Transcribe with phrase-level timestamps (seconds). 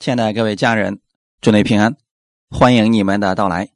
[0.00, 1.00] 亲爱的各位家人，
[1.40, 1.96] 祝你平安，
[2.50, 3.72] 欢迎你们的到来。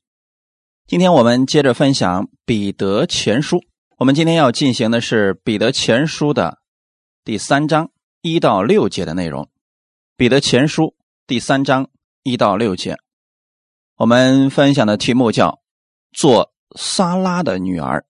[0.87, 3.57] 今天我们接着分享《彼得前书》，
[3.97, 6.59] 我们今天要进行的是《彼得前书》的
[7.25, 7.91] 第三章
[8.21, 9.43] 一到六节的内容。
[10.17, 10.85] 《彼得前书》
[11.27, 11.91] 第三章
[12.23, 12.97] 一到六节，
[13.97, 15.61] 我们分享的题目叫
[16.15, 18.07] “做撒拉的女儿”，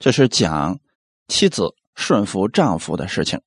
[0.00, 0.80] 这是讲
[1.28, 3.40] 妻子顺服丈夫的事情。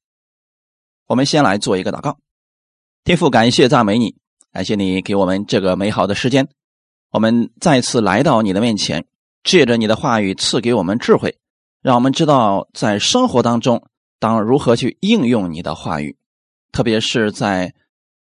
[1.07, 2.17] 我们先来做一个祷告。
[3.07, 4.15] 天父，感谢赞美你，
[4.51, 6.49] 感谢你给我们这个美好的时间。
[7.09, 9.05] 我们再次来到你的面前，
[9.45, 11.37] 借着你的话语赐给我们智慧，
[11.81, 13.87] 让我们知道在生活当中
[14.19, 16.17] 当如何去应用你的话语。
[16.73, 17.73] 特别是在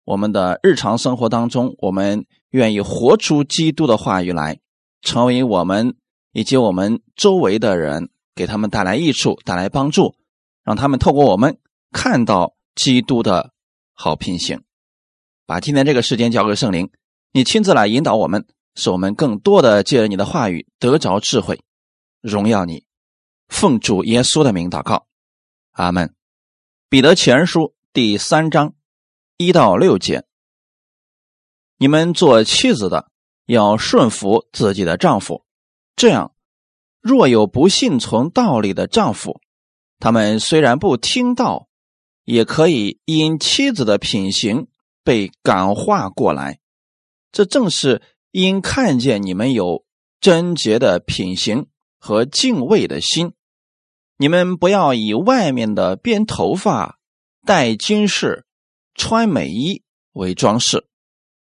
[0.05, 4.57] 我们的日常生活当中，我们愿意活出基督的话语来，
[5.01, 5.95] 成为我们
[6.31, 10.15] 以及我们周围的人，给他们带来益处、带来帮助，
[10.63, 11.57] 让他们透过我们
[11.91, 13.50] 看到基督的。
[14.01, 14.63] 好品行，
[15.45, 16.89] 把今天这个时间交给圣灵，
[17.33, 21.61] 你亲自来引导我们，使我们更多的借着你的话语得着智慧，
[22.19, 22.83] 荣耀你。
[23.47, 25.05] 奉主耶稣的名祷告，
[25.73, 26.15] 阿门。
[26.89, 28.73] 彼得前书第三章
[29.37, 30.25] 一到六节：
[31.77, 33.11] 你们做妻子的
[33.45, 35.45] 要顺服自己的丈夫，
[35.95, 36.33] 这样，
[37.01, 39.39] 若有不信从道理的丈夫，
[39.99, 41.67] 他们虽然不听道。
[42.31, 44.67] 也可以因妻子的品行
[45.03, 46.61] 被感化过来，
[47.33, 48.01] 这正是
[48.31, 49.83] 因看见你们有
[50.21, 53.33] 贞洁的品行和敬畏的心。
[54.15, 56.99] 你们不要以外面的编头发、
[57.45, 58.45] 戴金饰、
[58.95, 60.87] 穿美衣为装饰，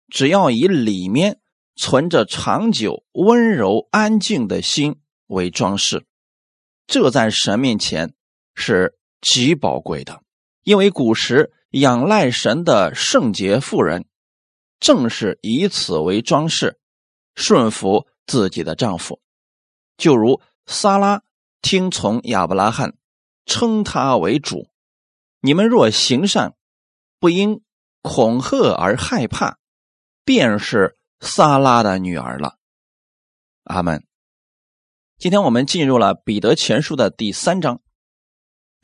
[0.10, 1.40] 只要以里面
[1.78, 6.06] 存着长久、温柔、安静的心为装饰。
[6.86, 8.14] 这在神面前
[8.54, 10.25] 是极宝贵的。
[10.66, 14.08] 因为古时仰赖神的圣洁妇人，
[14.80, 16.80] 正是以此为装饰，
[17.36, 19.22] 顺服自己的丈夫，
[19.96, 21.22] 就如撒拉
[21.62, 22.96] 听从亚伯拉罕，
[23.46, 24.68] 称他为主。
[25.40, 26.56] 你们若行善，
[27.20, 27.62] 不因
[28.02, 29.60] 恐吓而害怕，
[30.24, 32.58] 便是撒拉的女儿了。
[33.66, 34.04] 阿门。
[35.20, 37.82] 今天我们进入了彼得前书的第三章。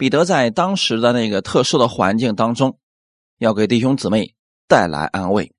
[0.01, 2.79] 彼得在当时的那个特殊的环境当中，
[3.37, 4.33] 要给弟兄姊妹
[4.67, 5.53] 带来安慰，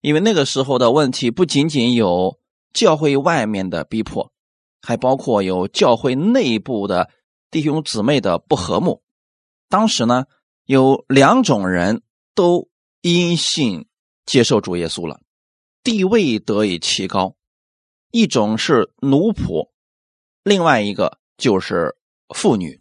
[0.00, 2.38] 因为那个时候的问题不仅仅有
[2.72, 4.30] 教会外面的逼迫，
[4.80, 7.10] 还包括有教会内部的
[7.50, 9.02] 弟兄姊妹的不和睦。
[9.68, 10.26] 当时呢，
[10.66, 12.02] 有两种人
[12.36, 12.68] 都
[13.00, 13.88] 因信
[14.26, 15.20] 接受主耶稣了，
[15.82, 17.34] 地位得以提高，
[18.12, 19.70] 一种是奴仆，
[20.44, 21.96] 另外一个就是
[22.32, 22.79] 妇女。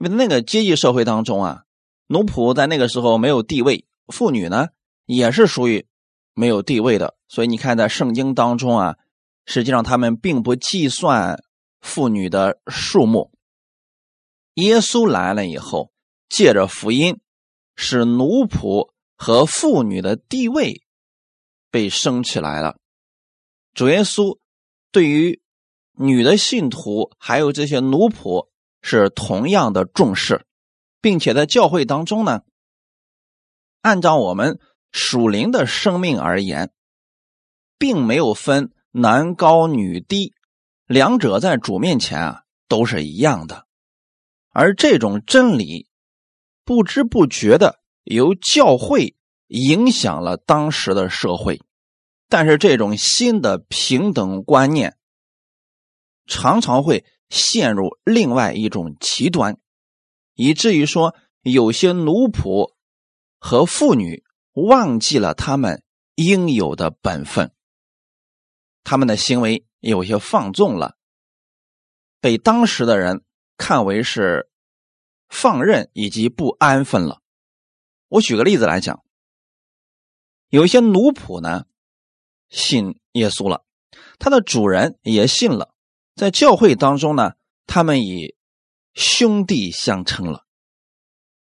[0.00, 1.64] 因为那个阶级社会当中啊，
[2.06, 4.68] 奴仆在那个时候没有地位，妇女呢
[5.04, 5.86] 也是属于
[6.32, 7.18] 没有地位的。
[7.28, 8.96] 所以你看，在圣经当中啊，
[9.44, 11.44] 实际上他们并不计算
[11.82, 13.30] 妇女的数目。
[14.54, 15.92] 耶稣来了以后，
[16.30, 17.20] 借着福音，
[17.76, 20.82] 使奴仆和妇女的地位
[21.70, 22.78] 被升起来了。
[23.74, 24.38] 主耶稣
[24.90, 25.42] 对于
[25.98, 28.48] 女的信徒还有这些奴仆。
[28.82, 30.46] 是同样的重视，
[31.00, 32.42] 并且在教会当中呢，
[33.82, 34.58] 按照我们
[34.90, 36.72] 属灵的生命而言，
[37.78, 40.34] 并没有分男高女低，
[40.86, 43.66] 两者在主面前啊都是一样的。
[44.50, 45.88] 而这种真理，
[46.64, 49.14] 不知不觉的由教会
[49.46, 51.60] 影响了当时的社会，
[52.28, 54.96] 但是这种新的平等观念，
[56.26, 57.04] 常常会。
[57.30, 59.58] 陷入另外一种极端，
[60.34, 62.74] 以至于说有些奴仆
[63.38, 65.82] 和妇女忘记了他们
[66.16, 67.54] 应有的本分，
[68.82, 70.96] 他们的行为有些放纵了，
[72.20, 73.24] 被当时的人
[73.56, 74.50] 看为是
[75.28, 77.22] 放任以及不安分了。
[78.08, 79.04] 我举个例子来讲，
[80.48, 81.66] 有一些奴仆呢
[82.48, 83.64] 信耶稣了，
[84.18, 85.69] 他的主人也信了。
[86.20, 87.32] 在教会当中呢，
[87.66, 88.34] 他们以
[88.92, 90.44] 兄弟相称了。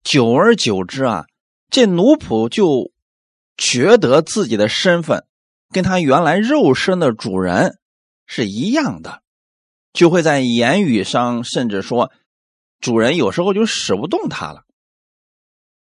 [0.02, 1.24] 久而久之啊，
[1.70, 2.92] 这奴仆就
[3.56, 5.26] 觉得自己的身份
[5.70, 7.78] 跟他原来肉身的主人
[8.26, 9.22] 是一样的，
[9.94, 12.12] 就会在言语上，甚至说
[12.78, 14.66] 主人有时候就使不动他了。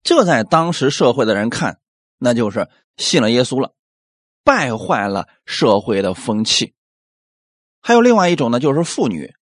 [0.03, 1.81] 这在当时社会的人看，
[2.17, 2.67] 那就是
[2.97, 3.75] 信了耶稣了，
[4.43, 6.73] 败坏了社会的风气。
[7.81, 9.33] 还有另外一种呢，就是妇女。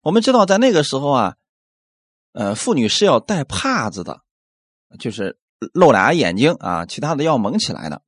[0.00, 1.36] 我们知道，在那个时候啊，
[2.32, 4.22] 呃，妇女是要戴帕子的，
[4.98, 5.38] 就是
[5.72, 8.02] 露俩眼睛啊，其他的要蒙起来的。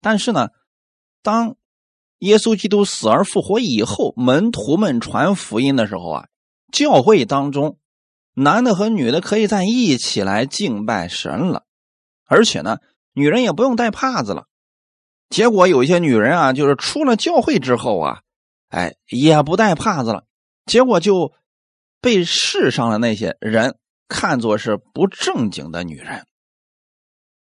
[0.00, 0.48] 但是呢，
[1.22, 1.56] 当
[2.18, 6.28] 耶稣基督死而复活以后，门徒们传福音的时候啊，
[6.72, 7.78] 教会当中
[8.34, 11.66] 男的和女的可以在一起来敬拜神了，
[12.24, 12.78] 而且呢，
[13.12, 14.46] 女人也不用戴帕子了。
[15.30, 18.20] 结果有一些女人啊，就是出了教会之后啊，
[18.68, 20.24] 哎，也不戴帕子了，
[20.66, 21.32] 结果就
[22.00, 23.76] 被世上的那些人
[24.08, 26.26] 看作是不正经的女人，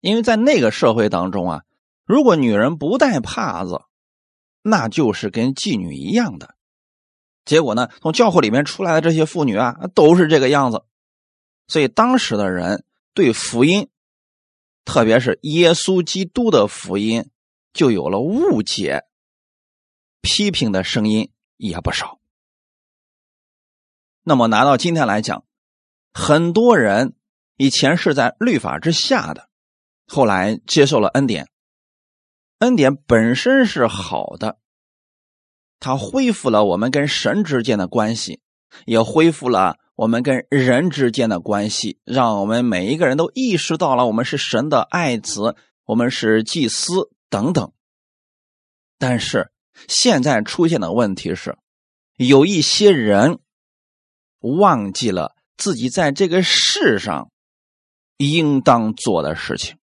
[0.02, 1.64] 因为在那个社会当中啊。
[2.06, 3.82] 如果女人不戴帕子，
[4.62, 6.56] 那就是跟妓女一样的。
[7.44, 10.84] 结果呢，从教会里面出来的这些妇女啊，都是这个样子。
[11.68, 13.90] 所以当时的人对福音，
[14.86, 17.30] 特别是耶稣基督的福音，
[17.74, 19.04] 就有了误解，
[20.22, 22.20] 批评的声音也不少。
[24.24, 25.46] 那么拿到今天来讲，
[26.14, 27.16] 很多人
[27.56, 29.50] 以前是在律法之下的，
[30.06, 31.48] 后来接受了恩典。
[32.60, 34.58] 恩典本身是好的，
[35.80, 38.42] 它恢复了我们跟神之间的关系，
[38.86, 45.56] 也恢复了我们跟人之间的关系，让我们每一个人都意识到了我们是神的爱子，
[45.86, 47.72] 我们是祭司等等。
[48.98, 49.52] 但是
[49.88, 51.58] 现在出现的问题是，
[52.16, 53.40] 有一些人
[54.40, 57.32] 忘记了自己在这个世上
[58.18, 59.78] 应当做的事情，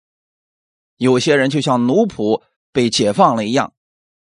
[0.96, 2.42] 有些人就像奴仆。
[2.74, 3.72] 被解放了一样，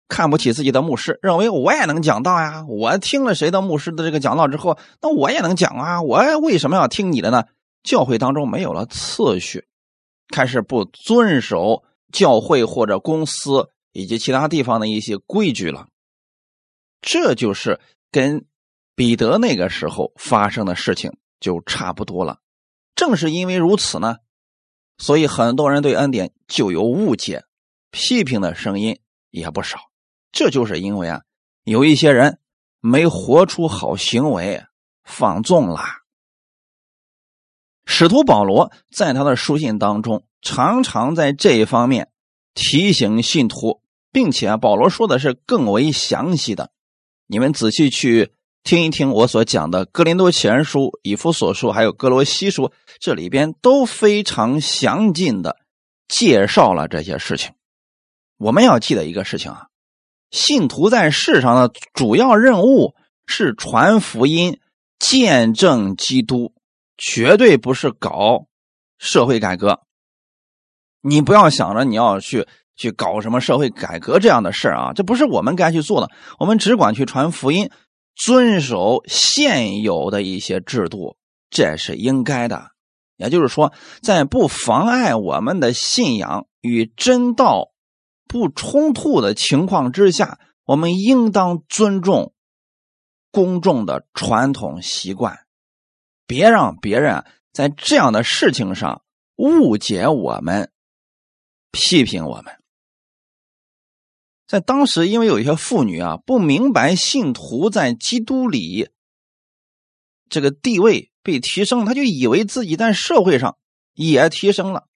[0.09, 2.65] 看不起自己的牧师，认为我也能讲道呀。
[2.67, 6.01] 我听了谁的牧师的这个讲道之后，那我也能讲啊。
[6.01, 7.45] 我为什么要听你的呢？
[7.83, 9.69] 教会当中没有了次序，
[10.29, 15.89] 开始不遵守教会或者公司以及其他地方的一些规矩了。
[17.01, 18.47] 这就是跟
[18.95, 22.41] 彼得那个时候发生的事情就差不多了。
[22.95, 24.17] 正是因为如此呢，
[24.99, 27.45] 所以很多人对恩典就有误解。
[27.91, 29.01] 批评的声音
[29.31, 29.79] 也不少，
[30.31, 31.23] 这就是因为啊，
[31.65, 32.39] 有一些人
[32.81, 34.63] 没活出好行为，
[35.05, 35.81] 放纵了。
[37.87, 42.11] 使徒保罗在他的书信当中，常常在这一方面
[42.55, 43.81] 提醒信徒，
[44.13, 46.71] 并且保罗说的是更为详细的。
[47.27, 48.33] 你们仔细去
[48.63, 52.65] 听一听我所讲的《哥林多前书》《以弗所书》还有《哥罗西书》，
[52.99, 55.57] 这里边都非常详尽的
[56.09, 57.53] 介绍了这些事情。
[58.39, 59.67] 我们要记得一个事情啊，
[60.31, 62.95] 信徒在世上的主要任务
[63.27, 64.61] 是传福音、
[64.99, 66.55] 见证基督，
[66.97, 68.47] 绝对不是搞
[68.99, 69.81] 社会改革。
[71.09, 72.47] 你不要想着你要去
[72.77, 76.11] 去搞什么社会改革这样的事啊，这不是我们该去做的。
[76.39, 77.71] 我们只管去传福音，
[78.15, 81.17] 遵守现有的一些制度，
[81.51, 82.71] 这是应该的。
[83.17, 83.73] 也就是说，
[84.03, 87.71] 在不妨碍我们的信仰与真道。
[88.31, 92.35] 不冲突的情况之下，我们应当尊重
[93.33, 95.39] 公众的传统习惯，
[96.27, 97.25] 别让别人
[97.55, 99.01] 在这样的事情上
[99.37, 100.71] 误解我们、
[101.71, 102.55] 批评我们。
[104.47, 108.91] 在当时，因为有一些妇女啊不明白信徒在基督里
[110.29, 113.59] 这个地位被提升，他就以为自己在社会上
[113.95, 114.87] 也提升了，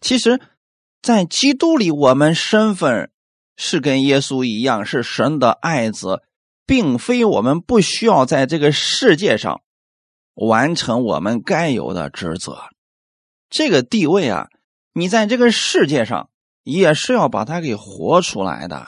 [0.00, 0.40] 其实。
[1.02, 3.10] 在基督里，我们身份
[3.56, 6.22] 是跟耶稣一样，是神的爱子，
[6.66, 9.62] 并非我们不需要在这个世界上
[10.34, 12.64] 完成我们该有的职责。
[13.48, 14.50] 这个地位啊，
[14.92, 16.30] 你在这个世界上
[16.62, 18.86] 也是要把它给活出来的。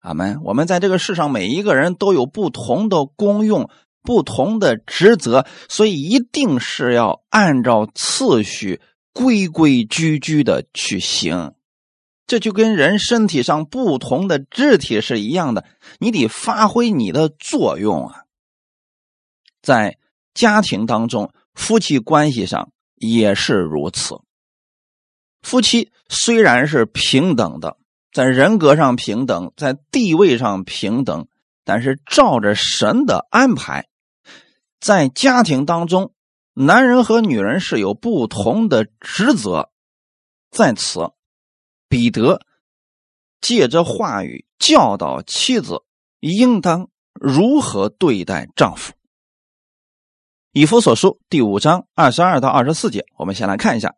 [0.00, 0.40] 阿门。
[0.44, 3.70] 我们在这个世上，每一个人都有不同的功用、
[4.02, 8.80] 不同的职责，所以一定是要按照次序。
[9.14, 11.52] 规规矩矩的去行，
[12.26, 15.66] 这就跟人身体上不同的肢体是一样的，
[15.98, 18.22] 你得发挥你的作用啊。
[19.60, 19.98] 在
[20.32, 24.14] 家庭当中，夫妻关系上也是如此。
[25.42, 27.76] 夫妻虽然是平等的，
[28.12, 31.28] 在人格上平等，在地位上平等，
[31.64, 33.86] 但是照着神的安排，
[34.80, 36.14] 在家庭当中。
[36.54, 39.70] 男人和女人是有不同的职责，
[40.50, 41.12] 在此，
[41.88, 42.42] 彼得
[43.40, 45.82] 借着话语教导妻子
[46.20, 48.92] 应当如何对待丈夫。
[50.52, 53.94] 以弗所书第五章二十二到二十四节，我们先来看一下。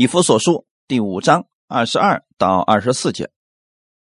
[0.00, 3.28] 以弗所书第五章二十二到二十四节，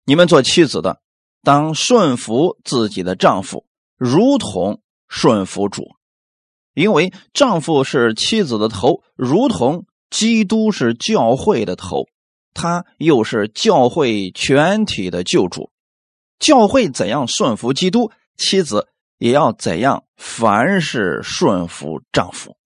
[0.04, 1.00] 你们做妻子的，
[1.42, 3.64] 当顺服自己的丈夫，
[3.96, 5.96] 如同顺服主。
[6.74, 12.04] 因为丈夫是妻子的头，如同基督是教会的头，
[12.52, 15.70] 他又是教会全体的救主。
[16.38, 22.58] 教会怎样顺服基督，妻子也要怎样，凡事顺服丈夫。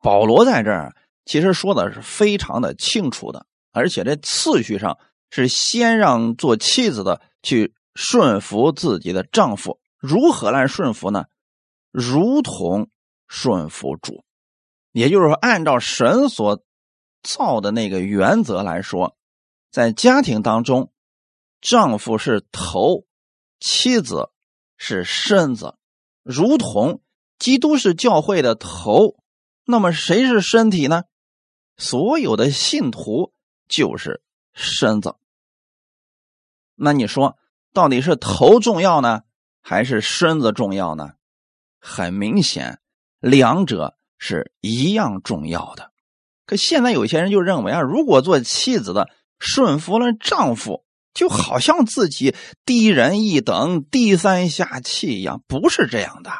[0.00, 0.92] 保罗在这儿
[1.26, 4.96] 其实说的是非常的清楚的，而且这次序上
[5.28, 9.80] 是先让做妻子的去顺服自己的丈夫。
[9.98, 11.24] 如何来顺服呢？
[11.90, 12.90] 如同
[13.26, 14.24] 顺服主，
[14.92, 16.62] 也就是说，按照神所
[17.22, 19.16] 造的那个原则来说，
[19.70, 20.92] 在家庭当中，
[21.60, 23.04] 丈夫是头，
[23.58, 24.30] 妻子
[24.76, 25.74] 是身子，
[26.22, 27.00] 如同
[27.38, 29.16] 基督是教会的头，
[29.64, 31.02] 那么谁是身体呢？
[31.76, 33.32] 所有的信徒
[33.68, 35.14] 就是身子。
[36.74, 37.36] 那你说，
[37.72, 39.22] 到底是头重要呢？
[39.60, 41.14] 还是身子重要呢？
[41.80, 42.80] 很明显，
[43.20, 45.92] 两者是一样重要的。
[46.46, 56.30] 可现在有些人就认为啊，如果做妻子的顺服了丈夫，就好像自己低人一等、低三下气一样，不是这样的。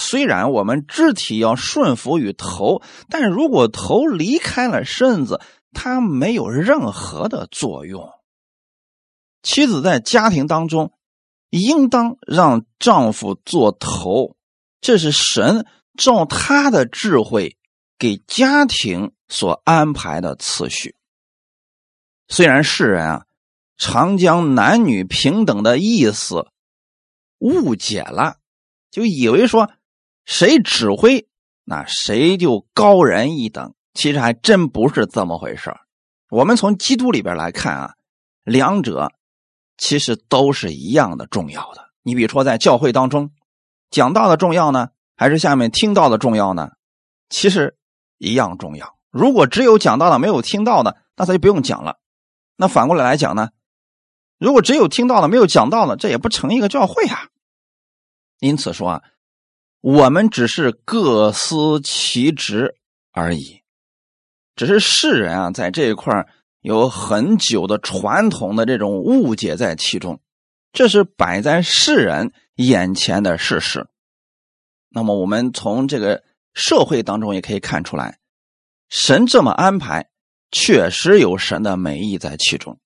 [0.00, 5.40] 虽然我们肢体要顺服于头，但如果头离开了身子，
[5.72, 8.10] 它没有任何的作用。
[9.42, 10.92] 妻子在家庭当中。
[11.52, 14.36] 应当让丈夫做头，
[14.80, 15.66] 这是神
[15.96, 17.58] 照他的智慧
[17.98, 20.94] 给家庭所安排的次序。
[22.28, 23.26] 虽然世人啊
[23.76, 26.46] 常将男女平等的意思
[27.38, 28.36] 误解了，
[28.92, 29.72] 就以为说
[30.30, 31.26] 谁指挥
[31.64, 35.74] 那谁就高人一等，其实还真不是这么回事
[36.30, 37.94] 我们从基督里边来看啊，
[38.44, 39.12] 两者。
[39.82, 41.88] 其实都是一样的重要的。
[42.02, 43.30] 你比如说，在教会当中
[43.90, 46.72] 讲道的重要呢，还是下面听到的重要呢？
[47.30, 47.78] 其实
[48.18, 48.98] 一样重要。
[49.08, 51.98] 如果只有讲到的，没有听到的，那他就不用讲了。
[52.56, 53.48] 那反过来来讲呢？
[54.36, 57.30] 如果只有听到的，没有讲到的，这也不成一个教会啊。
[58.38, 59.02] 因此说啊，
[59.80, 62.76] 我们只是各司其职
[63.12, 63.62] 而已，
[64.54, 66.28] 只是世人啊，在这一块
[66.60, 70.20] 有很久的传统的这种误解在其中，
[70.72, 73.88] 这是摆在世人眼前的事实。
[74.90, 78.18] 那么，我们从这个社会当中也可以看出来，
[78.90, 80.10] 神这么安排，
[80.50, 82.78] 确实有神的美意在其中。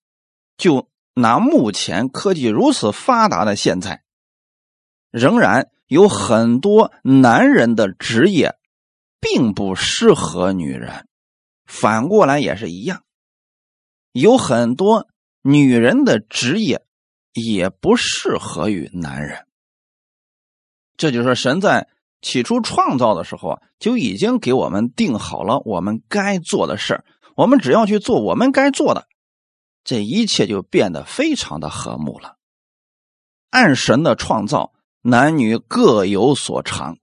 [0.55, 4.03] 就拿目前科技如此发达的现在，
[5.11, 8.55] 仍然有很多男人的职业
[9.19, 11.07] 并不适合女人，
[11.65, 13.03] 反过来也是一样。
[14.11, 15.07] 有很多
[15.41, 16.85] 女人的职业
[17.33, 19.45] 也不适合于男人，
[20.97, 21.87] 这就是神在
[22.21, 27.03] 起初创造的时候啊，就已经给我们定好了我们该做的事
[27.35, 29.07] 我们只要去做我们该做的，
[29.83, 32.37] 这一切就变得非常的和睦了。
[33.49, 34.71] 按神的创造，
[35.07, 36.97] 男女各有所长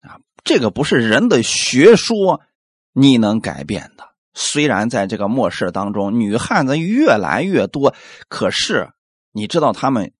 [0.00, 2.40] 啊，这个不是人的学说
[2.92, 4.10] 你能改变的。
[4.32, 7.96] 虽然在这个末世当中，女汉子越来越多，
[8.28, 8.92] 可是
[9.32, 10.12] 你知道他们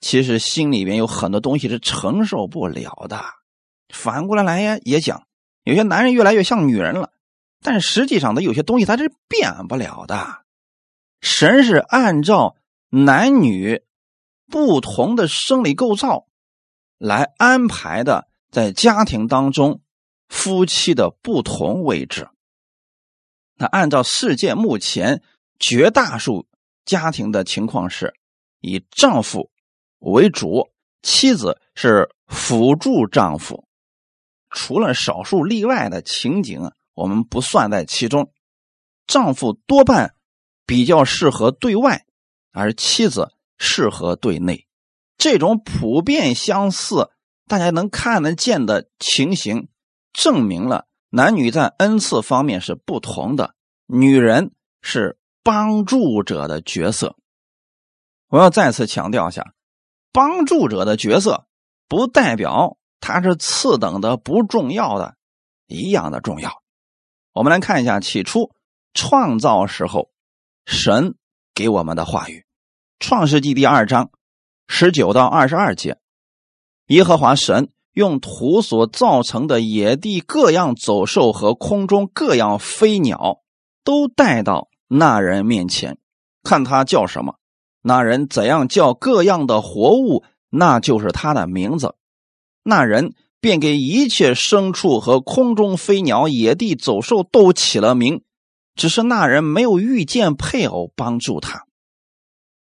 [0.00, 3.22] 其实心里边有很多东西是承受不了的。
[3.90, 5.28] 反过来来呀，也讲
[5.62, 7.12] 有些男人越来越像女人了，
[7.62, 10.26] 但实际上他有些东西他是变不了的。
[11.20, 12.56] 神是按照
[12.90, 13.84] 男女
[14.50, 16.26] 不同的生理构造
[17.04, 19.82] 来安排的，在家庭当中
[20.28, 22.30] 夫妻的不同位置。
[23.56, 25.22] 那按照世界目前
[25.58, 26.46] 绝大数
[26.86, 28.14] 家庭的情况是，
[28.60, 29.50] 以丈夫
[29.98, 30.70] 为主，
[31.02, 33.68] 妻子是辅助丈夫。
[34.48, 38.32] 除了少数例外的情景，我们不算在其中。
[39.06, 40.14] 丈夫多半
[40.64, 42.06] 比较适合对外，
[42.50, 44.66] 而妻子适合对内。
[45.16, 47.10] 这种普遍相似、
[47.46, 49.68] 大家能看得见的情形，
[50.12, 50.86] 证明了。
[51.10, 53.54] 男女在恩赐方面是不同的，
[53.86, 54.52] 女人
[54.82, 57.16] 是帮助者的角色。
[58.28, 59.54] 我要再次强调一下，
[60.12, 61.46] 帮助者的角色
[61.86, 65.14] 不代表他是次等的、不重要的，
[65.68, 66.62] 一样的重要。
[67.32, 68.50] 我们来看一下起初
[68.92, 70.10] 创造时候
[70.66, 71.14] 神
[71.54, 72.40] 给我们的话语，
[72.98, 74.10] 《创世纪》第二章
[74.66, 75.98] 十九到二十二节，
[76.86, 77.70] 耶和华神。
[77.94, 83.38] 用土所造成的野地各样走兽和空中各样飞鸟，
[83.84, 85.96] 都带到那人面前，
[86.42, 87.36] 看他叫什么。
[87.82, 91.94] 那人怎样叫各样的活物，那就是他的名字。
[92.64, 98.24] 那人便给一切牲畜和空中飞鸟、野地走兽都起了名。
[98.74, 101.64] 只是那人没有遇见配偶帮助他。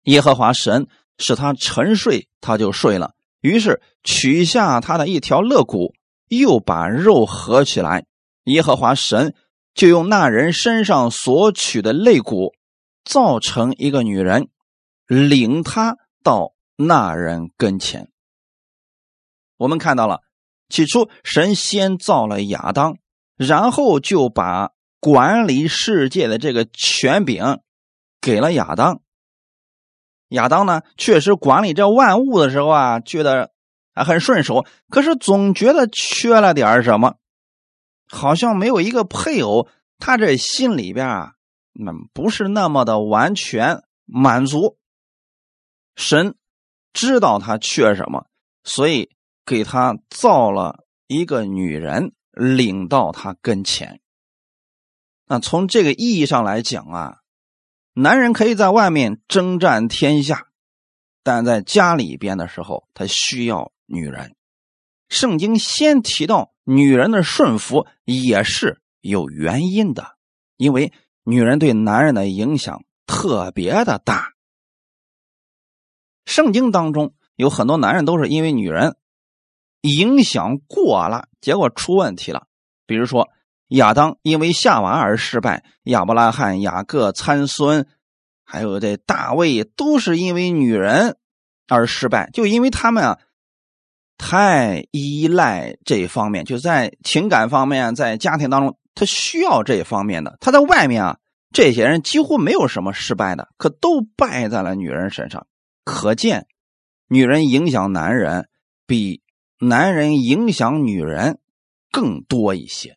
[0.03, 3.13] 耶和华神使他沉睡，他就睡了。
[3.41, 5.93] 于是取下他的一条肋骨，
[6.27, 8.05] 又把肉合起来。
[8.45, 9.35] 耶和华神
[9.73, 12.53] 就用那人身上所取的肋骨，
[13.03, 14.49] 造成一个女人，
[15.07, 18.09] 领他到那人跟前。
[19.57, 20.21] 我们看到了，
[20.69, 22.97] 起初神先造了亚当，
[23.35, 27.59] 然后就把管理世界的这个权柄
[28.19, 29.01] 给了亚当。
[30.29, 33.51] 亚当呢，确实管理这万物的时候啊，觉得
[33.93, 37.15] 还很顺手，可是总觉得缺了点什么，
[38.09, 39.69] 好像没有一个配偶，
[39.99, 41.33] 他这心里边啊，
[41.71, 44.77] 那不是那么的完全满足。
[45.95, 46.35] 神
[46.91, 48.25] 知道他缺什么，
[48.63, 49.09] 所以
[49.45, 54.01] 给他造了一个女人，领到他跟前。
[55.25, 57.19] 那从这个意义上来讲啊。
[57.99, 60.49] 男人可以在外面征战天下，
[61.23, 64.35] 但在家里边的时候，他需要女人。
[65.09, 70.15] 圣经先提到女人的顺服也是有原因的，
[70.57, 74.33] 因为女人对男人的影响特别的大。
[76.23, 78.95] 圣经当中有很多男人都是因为女人
[79.81, 82.45] 影响过了，结果出问题了。
[82.85, 83.27] 比如说。
[83.67, 87.85] 亚当因为夏娃而失败，亚伯拉罕、雅各参孙，
[88.43, 91.17] 还有这大卫，都是因为女人
[91.67, 92.29] 而失败。
[92.31, 93.19] 就因为他们啊，
[94.17, 100.37] 太依赖这方面，就在情感方面，在家庭当中，他需要这一方面的。
[100.39, 101.17] 他在外面啊，
[101.51, 105.45] 这些人几乎没有什么失败的，可都败在了女人身上。
[105.83, 106.47] 可见，
[107.09, 108.47] 女人影响男人
[108.85, 109.21] 比
[109.59, 111.39] 男人影响女人
[111.91, 112.96] 更多一些。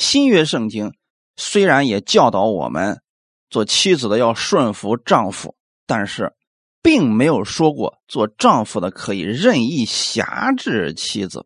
[0.00, 0.94] 新约圣经
[1.36, 3.02] 虽然也教导我们
[3.50, 5.54] 做妻子的要顺服丈夫，
[5.86, 6.34] 但是
[6.80, 11.44] 并没有说过做丈夫的可以任意辖制妻子，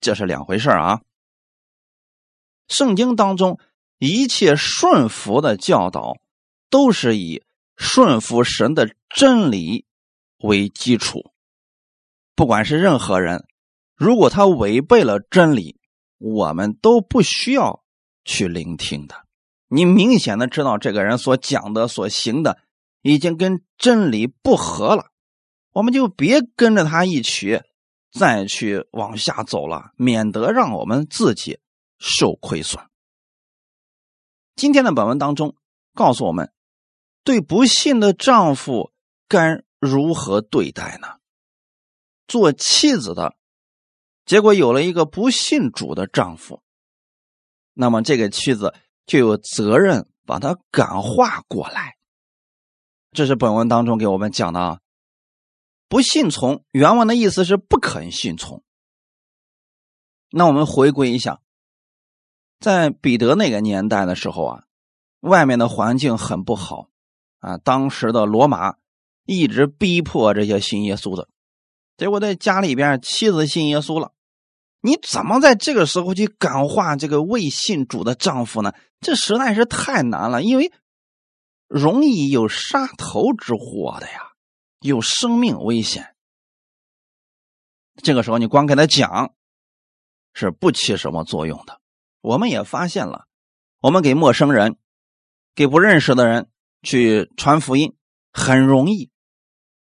[0.00, 1.00] 这是两回事啊。
[2.68, 3.58] 圣经当中
[3.98, 6.14] 一切顺服的教导
[6.70, 7.42] 都是以
[7.76, 9.84] 顺服神的真理
[10.38, 11.32] 为基础，
[12.36, 13.48] 不管是任何人，
[13.96, 15.79] 如果他违背了真理。
[16.20, 17.82] 我们都不需要
[18.24, 19.24] 去聆听的。
[19.68, 22.58] 你明显的知道这个人所讲的、所行的，
[23.00, 25.06] 已经跟真理不合了，
[25.72, 27.62] 我们就别跟着他一起
[28.12, 31.58] 再去往下走了，免得让我们自己
[31.98, 32.84] 受亏损。
[34.56, 35.56] 今天的本文当中
[35.94, 36.52] 告诉我们，
[37.24, 38.92] 对不幸的丈夫
[39.26, 41.16] 该如何对待呢？
[42.28, 43.34] 做妻子的。
[44.30, 46.62] 结果有了一个不信主的丈夫，
[47.74, 51.96] 那么这个妻子就有责任把他感化过来。
[53.10, 54.80] 这是本文当中给我们讲的啊，
[55.88, 58.62] 不信从原文的意思是不肯信从。
[60.30, 61.40] 那我们回归一下，
[62.60, 64.64] 在彼得那个年代的时候啊，
[65.18, 66.88] 外面的环境很不好
[67.40, 68.76] 啊，当时的罗马
[69.24, 71.28] 一直逼迫这些信耶稣的，
[71.96, 74.12] 结果在家里边妻子信耶稣了。
[74.82, 78.72] 你怎么在这个时候去感化这个未信主的丈夫呢？
[79.00, 80.72] 这实在是太难了，因为
[81.68, 84.32] 容易有杀头之祸的呀，
[84.80, 86.14] 有生命危险。
[88.02, 89.34] 这个时候你光给他讲
[90.32, 91.80] 是不起什么作用的。
[92.22, 93.26] 我们也发现了，
[93.80, 94.76] 我们给陌生人、
[95.54, 96.48] 给不认识的人
[96.82, 97.94] 去传福音
[98.32, 99.10] 很容易，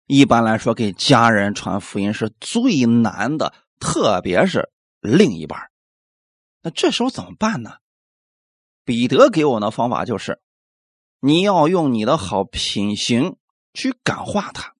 [0.08, 4.70] 一般来说给家人传福音是最难的，特别是。
[5.02, 5.72] 另一半，
[6.62, 7.78] 那这时候怎么办呢？
[8.86, 10.40] 彼得给我的方法就是，
[11.20, 13.38] 你要用你的好品行
[13.74, 14.76] 去感化他。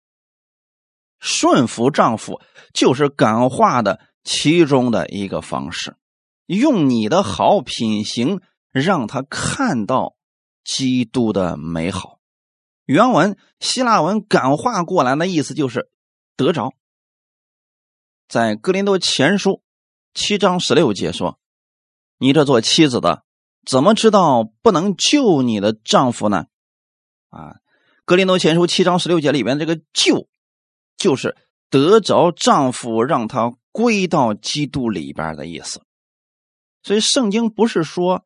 [1.20, 2.40] 顺服丈夫
[2.72, 5.96] 就是感化的其中的一个方式，
[6.46, 10.16] 用你的好品行让他看到
[10.64, 12.20] 基督的美好。
[12.86, 15.90] 原文希腊文感化过来的意思就是
[16.36, 16.74] 得着。
[18.28, 19.64] 在哥林多前书。
[20.14, 21.40] 七章十六节说
[22.20, 23.24] ：“你这做妻子的，
[23.66, 26.48] 怎么知道不能救你的丈夫呢？”
[27.32, 27.40] 啊，
[28.04, 30.28] 《格林多前书》七章十六节里边这个“救”，
[30.98, 31.38] 就是
[31.70, 35.82] 得着丈夫，让他归到基督里边的意思。
[36.84, 38.26] 所以，圣经不是说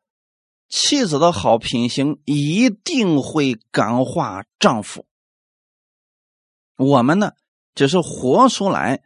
[0.68, 5.06] 妻子的好品行一定会感化丈夫。
[6.74, 7.34] 我们呢，
[7.76, 9.04] 只是活出来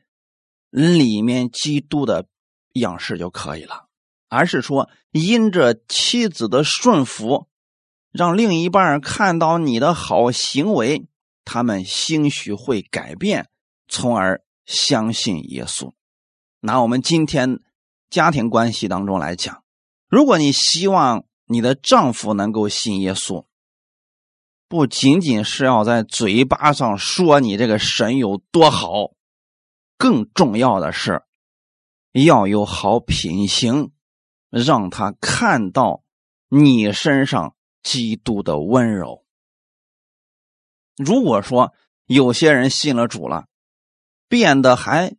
[0.71, 2.27] 里面基督的。
[2.73, 3.87] 样式就可以了，
[4.29, 7.49] 而是说因着妻子的顺服，
[8.13, 11.07] 让另一半看到你的好行为，
[11.45, 13.49] 他们兴许会改变，
[13.89, 15.93] 从而相信耶稣。
[16.61, 17.61] 拿我们今天
[18.09, 19.65] 家庭关系当中来讲，
[20.09, 23.47] 如果你希望你的丈夫能够信耶稣，
[24.69, 29.13] 不仅仅是要在嘴巴上说你这个神有多好，
[29.97, 31.23] 更重要的是
[32.13, 33.93] 要有好品行，
[34.51, 36.03] 让他看到
[36.49, 39.25] 你身上基督的温柔。
[40.97, 41.73] 如果说
[42.07, 43.47] 有些人信了主了，
[44.29, 45.17] 变得还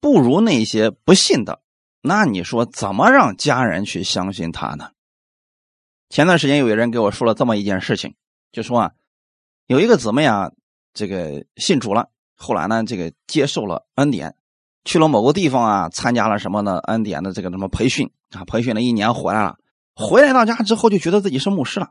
[0.00, 1.62] 不如那些不信的，
[2.00, 4.92] 那你说怎么让家人去相信他呢？
[6.08, 8.14] 前段时间有人给我说了这么一件事情。
[8.52, 8.92] 就说啊，
[9.66, 10.52] 有一个姊妹啊，
[10.94, 14.36] 这个信主了，后来呢，这个接受了恩典，
[14.86, 16.78] 去了某个地方啊，参加了什么呢？
[16.78, 19.56] 恩典的这个什么培训啊，培训了一年回来了，
[19.94, 21.90] 回来到家之后就觉得自己是牧师了，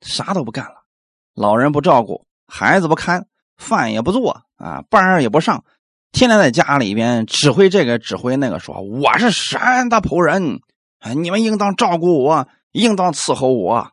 [0.00, 0.82] 啥都不干了，
[1.34, 5.64] 老人不照顾，孩子不看，饭也不做啊，班也不上，
[6.10, 10.60] 天天在家里边指挥这个指挥那个，说我是神的仆人，
[11.14, 13.92] 你们应当照顾我，应当伺候我，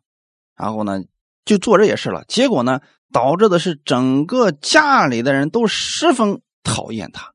[0.55, 1.03] 然后呢。
[1.43, 7.33] 就做这些事了，结果呢，导致的是整个家里的人都十分讨厌他。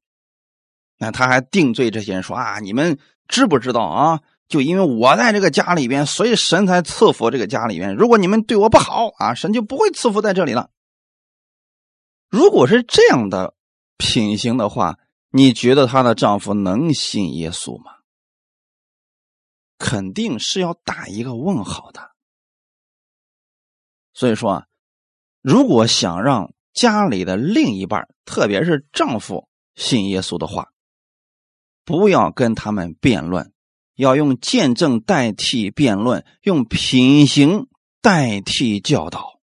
[0.99, 4.21] 那他还定罪这些人说啊，你们知不知道啊？
[4.49, 7.97] 就因为我在这个家里边，所以神才赐福这个家里边。
[7.97, 10.71] 如果你们对我不好啊，神就不会赐福在这里了。
[12.29, 13.55] 如果是这样的
[13.97, 14.99] 品行的话，
[15.31, 17.93] 你觉得她的丈夫能信耶稣吗？
[19.79, 22.13] 肯定是要打一个问号的。
[24.15, 24.67] 所以说啊，
[25.43, 30.71] 如果想让家里的另一半，特别是丈夫信耶稣的话，
[31.87, 33.53] 不要跟他们辩论，
[33.95, 37.69] 要用见证代替辩论，用品行
[38.03, 39.39] 代替教导。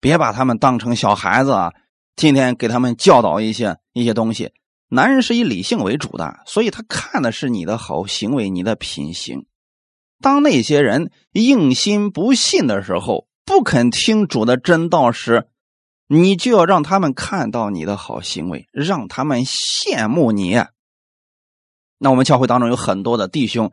[0.00, 1.72] 别把他们当成小孩子啊，
[2.14, 4.52] 天天给他们教导一些一些东西。
[4.88, 9.46] 男人是以理性为主的，所以他看的是你的好行为，你的品行。
[10.20, 15.48] 当那些人硬心不信的时候，不肯听主的真道时，
[16.06, 20.62] 你就要让他们看到你的好行为，让他们羡慕你。
[22.02, 23.70] 那我们教会当中有很多的弟兄，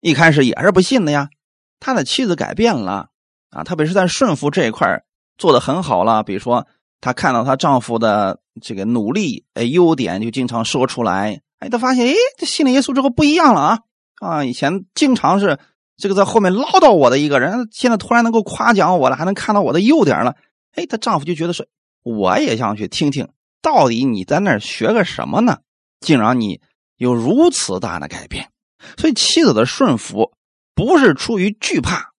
[0.00, 1.30] 一开始也是不信的呀。
[1.78, 3.06] 他的妻子改变了
[3.50, 5.04] 啊，特别是在顺服这一块
[5.38, 6.24] 做的很好了。
[6.24, 6.66] 比如说，
[7.00, 11.40] 他看到她丈夫的这个努力，哎，优点就经常说出来。
[11.60, 13.78] 哎，他发现，哎，这信了耶稣之后不一样了啊。
[14.20, 15.56] 啊，以前经常是
[15.96, 20.34] 这个在后面唠叨我的一个人，现在突然能够夸奖我了，还能看到我的优点了。
[20.74, 21.64] 哎，她丈夫就觉得说，
[22.02, 23.28] 我也想去听听，
[23.62, 25.58] 到底你在那儿学个什么呢？
[26.00, 26.60] 竟然你
[26.96, 28.50] 有如此大的改变。
[28.96, 30.32] 所以妻子的顺服
[30.74, 32.12] 不是出于惧怕，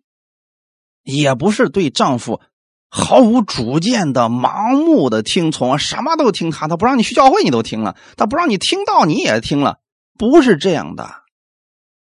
[1.03, 2.41] 也不是对丈夫
[2.89, 9.79] 毫无主见的盲目的听从，什么都听他，他不让你去教会你都听了，他不让你听到你也听了，
[10.17, 11.23] 不是这样的。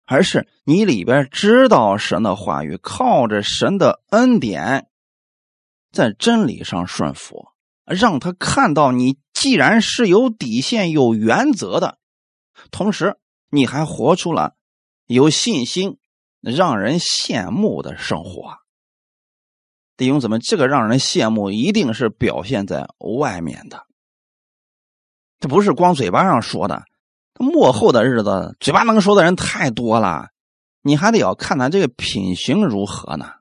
[0.06, 4.86] 而是你里边知道神的话语，靠着神的恩典，
[5.92, 7.48] 在真理上顺服，
[7.84, 11.97] 让他看到你既然是有底线、有原则的，
[12.70, 13.16] 同时
[13.50, 14.54] 你还活出了
[15.06, 15.98] 有信心、
[16.40, 18.58] 让人羡慕的生活。
[19.96, 23.86] 弟兄姊妹，这个让人羡慕，一定是表现在外面的，
[25.40, 26.84] 这不是光嘴巴上说的。
[27.40, 30.30] 幕后的日子，嘴巴能说的人太多了，
[30.82, 33.32] 你还得要看他这个品行如何呢。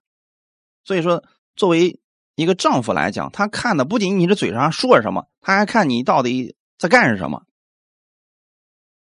[0.84, 1.24] 所以说，
[1.56, 2.00] 作为
[2.36, 7.47] 一个丈夫来讲，他看的不仅你这嘴上说什么，他还看你到底在干什么。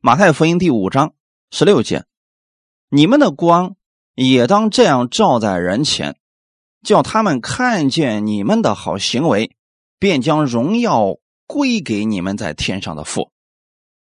[0.05, 1.15] 马太福音第五章
[1.49, 2.03] 十六节
[2.91, 3.77] ：“你们的光
[4.15, 6.19] 也当这样照在人前，
[6.81, 9.55] 叫他们看见你们的好行为，
[9.99, 13.31] 便将荣耀归给你们在天上的父。”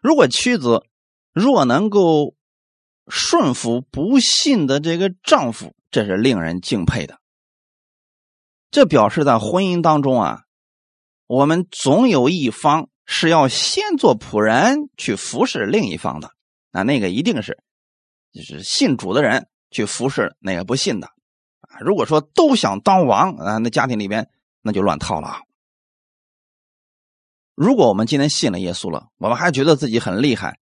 [0.00, 0.85] 如果妻子
[1.33, 2.37] 若能够
[3.09, 7.18] 顺服不信的这个丈夫，这是令人敬佩的。
[8.70, 10.44] 这表示在婚姻当中啊，
[11.26, 16.31] 我们总有一方是要先做仆人去服侍另一方的。
[16.70, 17.59] 那那个一定是
[18.33, 21.81] 就是信主的人去服侍那个不信的啊。
[21.81, 24.31] 如果说都想当王啊，那家庭里边
[24.62, 25.40] 那就乱套了。
[27.57, 30.61] 如果我们今天信了耶稣了，我们还觉得自己很厉害，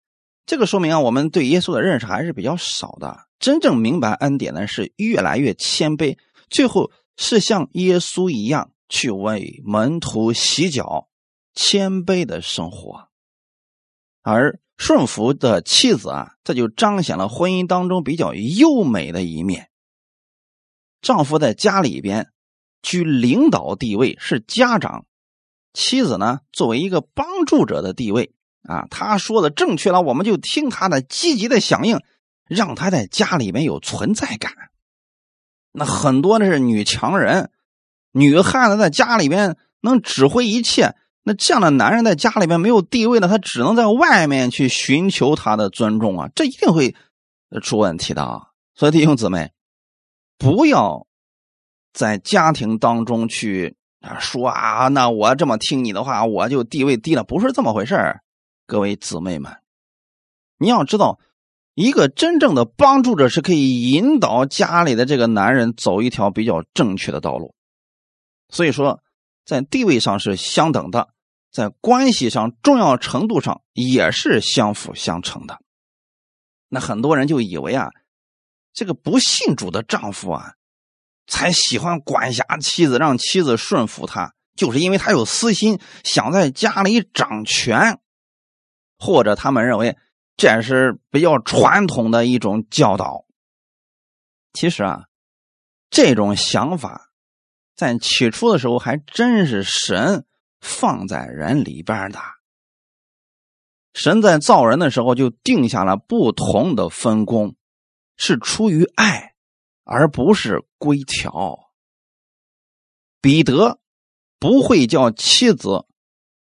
[0.45, 3.25] 这个说明啊，我们对耶稣的认识还是比较少的。
[3.39, 11.09] 真正明白恩典的是越来越谦卑，最后是像耶稣一样去为门徒洗脚，
[11.55, 13.07] 谦卑的生活。
[14.21, 19.69] 而顺服的妻子啊，这就彰显了婚姻当中比较优美的一面。
[21.01, 22.31] 丈夫在家里边
[22.81, 25.05] 居领导地位，是家长；
[25.73, 32.01] 妻子呢，作为一个帮助者的地位啊，他说的正确了，我们就听他的，积极的响应，
[32.47, 34.51] 让他在家里面有存在感。
[35.71, 37.51] 那很多的是女强人、
[38.11, 40.95] 女汉子，在家里边能指挥一切。
[41.27, 46.95] 那这样的男人在家里面没有地位呢，他只能在外面去寻求他的尊重啊，这一定会
[47.63, 48.49] 出问题的啊！
[48.75, 49.51] 所以弟兄姊妹，
[50.37, 51.07] 不要
[51.93, 58.19] 在家庭当中去啊说啊，那我这么听你的话，我就地位低了，不是这么回事
[58.67, 59.57] 各位姊妹们，
[60.59, 61.19] 你要知道，
[61.73, 67.55] 一个真正的帮助者是可以引导家里的这个男人走一条比较正确的道路。
[68.49, 69.01] 所以说，
[69.43, 71.14] 在地位上是相等的。
[71.55, 75.61] 在关系上重要程度上也是相辅相成的。
[76.67, 77.87] 那很多人就以为啊，
[78.73, 80.55] 这个不信主的丈夫啊，
[81.27, 88.01] 才喜欢管辖妻子，让妻子顺服他，就是因为他有私心，想在家里掌权，
[88.99, 89.97] 或者他们认为
[90.35, 93.23] 这是比较传统的一种教导。
[94.51, 95.05] 其实啊，
[95.89, 97.13] 这种想法
[97.77, 100.25] 在起初的时候还真是神。
[100.67, 102.19] 放在人里边的，
[103.93, 107.55] 神在造人的时候就定下了不同的分工，
[108.17, 109.35] 是出于爱，
[109.83, 111.71] 而不是规条。
[113.21, 113.79] 彼得
[114.39, 115.85] 不会叫妻子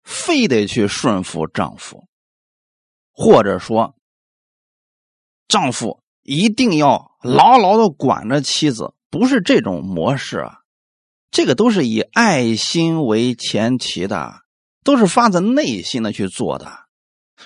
[0.04, 2.08] 非得去顺服丈夫，
[3.12, 3.96] 或者说
[5.50, 10.62] 丈夫一定要牢牢的管着妻子，不是这种模式啊。
[11.36, 14.36] 这个都是以爱心为前提的，
[14.86, 16.72] 都是发自内心的去做的。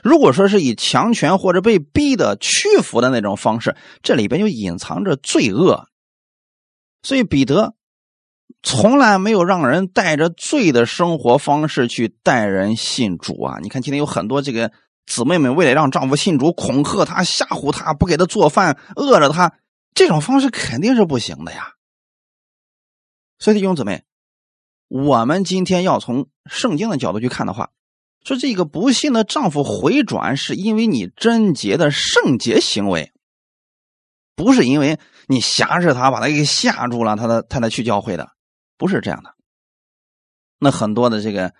[0.03, 5.87] 如果说是以强权或者被逼的屈服的那种方式，这里边就隐藏着罪恶。
[7.01, 7.73] 所以彼得
[8.61, 13.57] 从来没有让人带着罪的生活方式去带人信主啊！
[13.59, 14.71] 你看今天有很多这个
[15.07, 19.51] 姊妹们为了让丈夫信主，恐吓他、吓唬他，不给他做饭，饿着他，
[19.95, 21.73] 这种方式肯定是不行的呀。
[23.39, 24.03] 所以弟兄姊妹，
[24.89, 27.69] 我们今天要从圣经的角度去看的话，
[28.25, 33.13] 说这个不幸的丈夫回转，是因为你贞洁的圣洁行为，
[34.35, 38.29] 不是因为你挟制他，把他给吓住了，他的他才去教会的，
[38.77, 39.33] 不是这样的。
[40.59, 41.53] 那很多的这个，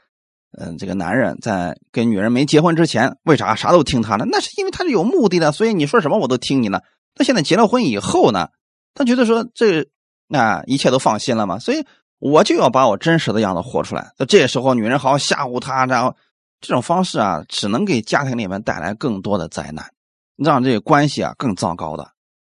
[0.51, 4.25] 嗯，这个男人在跟女人没结婚之前，为啥啥都听他的？
[4.25, 6.83] 那是因为他是有目的的，所以你说什么我都听你的。
[7.15, 8.49] 那现在结了婚以后呢，
[8.93, 9.89] 他觉得说这。
[10.31, 11.57] 那一切都放心了嘛？
[11.57, 11.83] 所以
[12.19, 14.13] 我就要把我真实的样子活出来。
[14.19, 16.15] 那这时候女人好好吓唬他，然后
[16.61, 19.91] 这种方式啊，只能给家庭里面带来更多的灾难，
[20.37, 22.11] 让这个关系啊更糟糕的。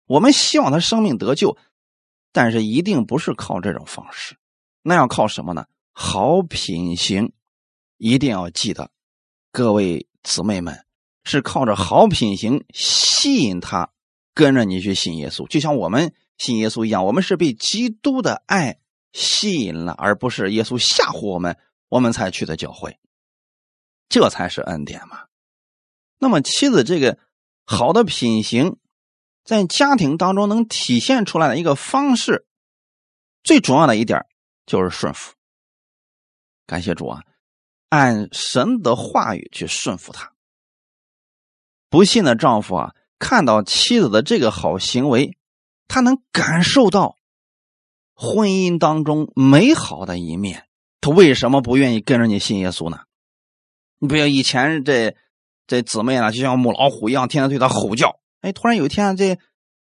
[0.06, 1.56] 我们希望他生命得救，
[2.32, 4.36] 但是一定不是靠这种方式。
[4.82, 5.66] 那要靠什么呢？
[5.90, 7.32] 好品行，
[7.96, 8.88] 一定要记得，
[9.50, 10.84] 各位姊妹们
[11.24, 13.90] 是靠着好品行吸引他
[14.32, 16.14] 跟着你去信耶稣，就像我们。
[16.36, 18.78] 信耶稣一样，我们是被基督的爱
[19.12, 21.56] 吸引了，而不是耶稣吓唬我们，
[21.88, 22.98] 我们才去的教会。
[24.08, 25.26] 这才是恩典嘛。
[26.18, 27.18] 那么妻子这个
[27.64, 28.76] 好的品行，
[29.44, 32.46] 在家庭当中能体现出来的一个方式，
[33.42, 34.26] 最重要的一点
[34.66, 35.34] 就是顺服。
[36.66, 37.22] 感谢主啊，
[37.90, 40.32] 按神的话语去顺服他。
[41.88, 45.36] 不信的丈夫啊，看到妻子的这个好行为。
[45.94, 47.14] 他能感受到
[48.16, 50.64] 婚姻当中美好的一面，
[51.00, 53.02] 他为什么不愿意跟着你信耶稣呢？
[54.00, 55.14] 你不要以前这
[55.68, 58.18] 这姊妹啊，就像母老虎一样，天天对他吼叫。
[58.40, 59.38] 哎，突然有一天这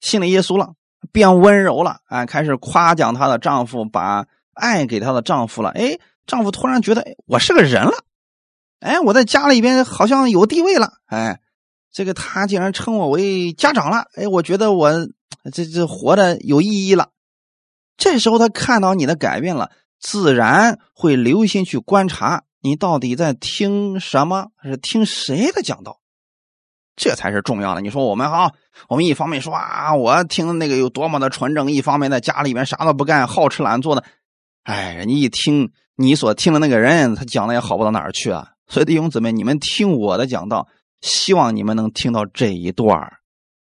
[0.00, 0.74] 信了耶稣了，
[1.12, 5.70] 变温柔了，哎，开始夸奖她的丈夫，把爱给她的丈夫了。
[5.70, 8.04] 哎，丈夫突然觉得，哎，我是个人了，
[8.80, 11.40] 哎，我在家里边好像有地位了，哎，
[11.96, 14.92] 这个他竟然称我为家长了，哎，我觉得我。
[15.52, 17.10] 这这活的有意义了，
[17.96, 26.00] 这时候他看到你的改变了，自然会留心去观察你到底在听什么，是听谁的讲道，
[26.96, 27.80] 这才是重要的。
[27.80, 28.52] 你说我们哈，
[28.88, 34.02] 我们一方面说啊，我听那个有多么的纯正，一方面在家里面啥都不干，好吃懒做的，
[34.64, 38.48] 哎，人家一听你所听的那个人，他讲的也好不到哪儿去啊。
[38.66, 40.66] 所以弟兄姊妹，你们听我的讲道，
[41.06, 43.18] 希望你们能听到这一段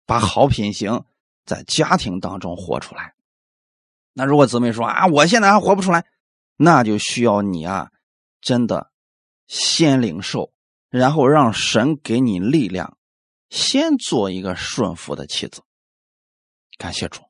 [0.04, 1.04] 把好品行。
[1.46, 3.14] 在家庭当中活出来，
[4.12, 6.06] 那如果姊妹说啊，我现在还活不出来，
[6.54, 7.90] 那就需要你啊，
[8.40, 8.92] 真的
[9.48, 10.52] 先领受，
[10.90, 12.96] 然后让神给你力量，
[13.48, 15.62] 先做一个顺服的妻子。
[16.78, 17.22] 感谢主，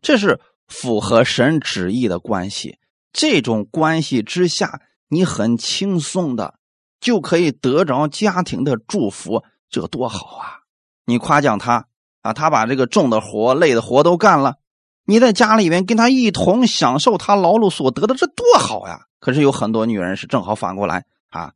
[0.00, 2.78] 这是符合神旨意的关系。
[3.12, 6.60] 这种关系之下，你很轻松的
[7.06, 10.66] 就可以得着家庭的祝福，这多好啊！
[11.04, 11.86] 你夸奖他
[12.22, 14.56] 啊，他把这个重的活、累的活都干了，
[15.04, 19.06] 你在家里面跟他一同享受他劳碌所得的，这多好呀！
[19.20, 21.52] 可是有很多女人是正好反过来啊，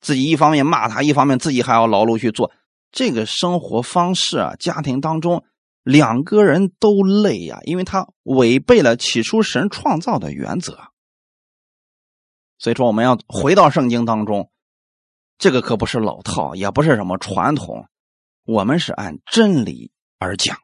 [0.00, 2.50] 自己一方面骂他，一方面自己还要劳碌去做
[2.90, 5.44] 这个生活方式啊，家庭当中
[5.84, 10.76] 两个人都累呀，因为他违背了起初神创造的原则。
[12.58, 14.50] 所以说，我们要回到圣经当中，
[15.38, 17.86] 这个可不是老套，也不是什么传统，
[18.44, 20.58] 我们是按真理而讲。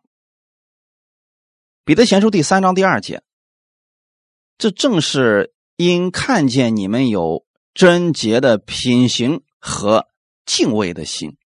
[1.84, 3.22] 彼得前书第三章第二节，
[4.58, 10.08] 这正是因看见你们有贞洁的品行和
[10.44, 11.36] 敬畏的心，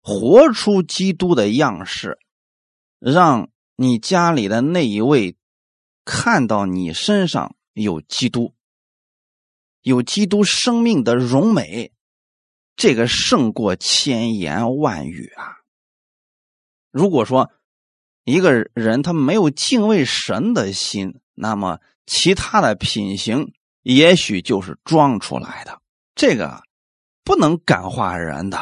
[0.00, 2.18] 活出基督的样式，
[2.98, 5.36] 让你家里的那一位
[6.04, 8.54] 看到你身上有基督。
[9.82, 11.92] 有基督生命的荣美，
[12.76, 15.56] 这个胜过千言万语啊！
[16.90, 17.50] 如果说
[18.24, 25.80] 一个人他没有敬畏神的心，那么其他的品行也许就是装出来的，
[26.14, 26.62] 这个
[27.24, 28.58] 不能感化人的。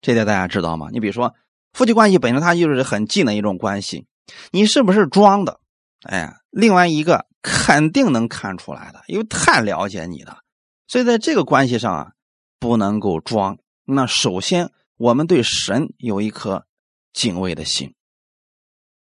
[0.00, 0.88] 这点大家知道吗？
[0.92, 1.34] 你比如说
[1.72, 4.06] 夫妻关系本身它就是很近的一种关系，
[4.50, 5.60] 你是不是装的？
[6.02, 7.26] 哎，另外一个。
[7.44, 10.38] 肯定能看出来的，因为太了解你了，
[10.86, 12.12] 所以在这个关系上啊，
[12.62, 13.58] 不能够装。
[13.84, 16.64] 那首先，我们对神有一颗
[17.12, 17.96] 敬畏的心。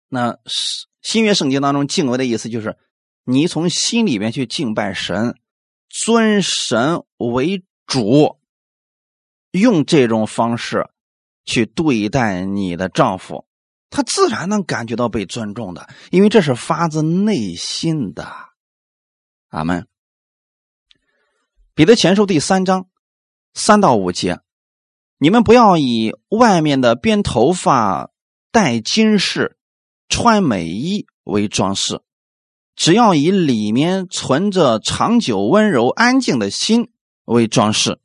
[0.08, 2.78] 那是新约圣经当中敬畏的意思就是，
[3.24, 5.38] 你从心里面去敬拜神，
[5.90, 8.38] 尊神为主，
[9.50, 10.88] 用这种方式
[11.44, 13.46] 去对待你的丈夫。
[13.90, 18.32] 他自然能感觉到被尊重的，因为这是发自内心的。
[19.48, 19.86] 阿门。
[21.74, 22.86] 彼得前书第三章
[23.54, 24.40] 三到五节，
[25.18, 28.10] 你们不要以外面的编头发、
[28.50, 29.56] 戴金饰、
[30.08, 32.00] 穿美衣为装饰，
[32.76, 36.90] 只要以里面存着长久温柔安静的心
[37.24, 37.98] 为装饰，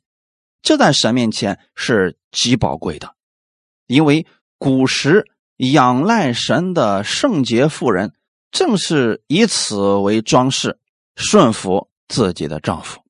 [0.62, 3.14] 这在神面前是极宝贵的，
[3.86, 4.26] 因为
[4.58, 5.30] 古时。
[5.72, 8.14] 仰赖神的圣洁妇人，
[8.52, 10.78] 正是以此为装饰，
[11.16, 13.02] 顺服自己的丈夫。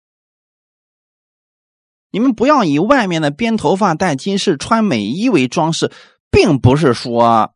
[2.10, 5.92] 你们不要以外面的编头发、戴金饰、穿美衣为装饰，
[6.30, 7.52] 并不是说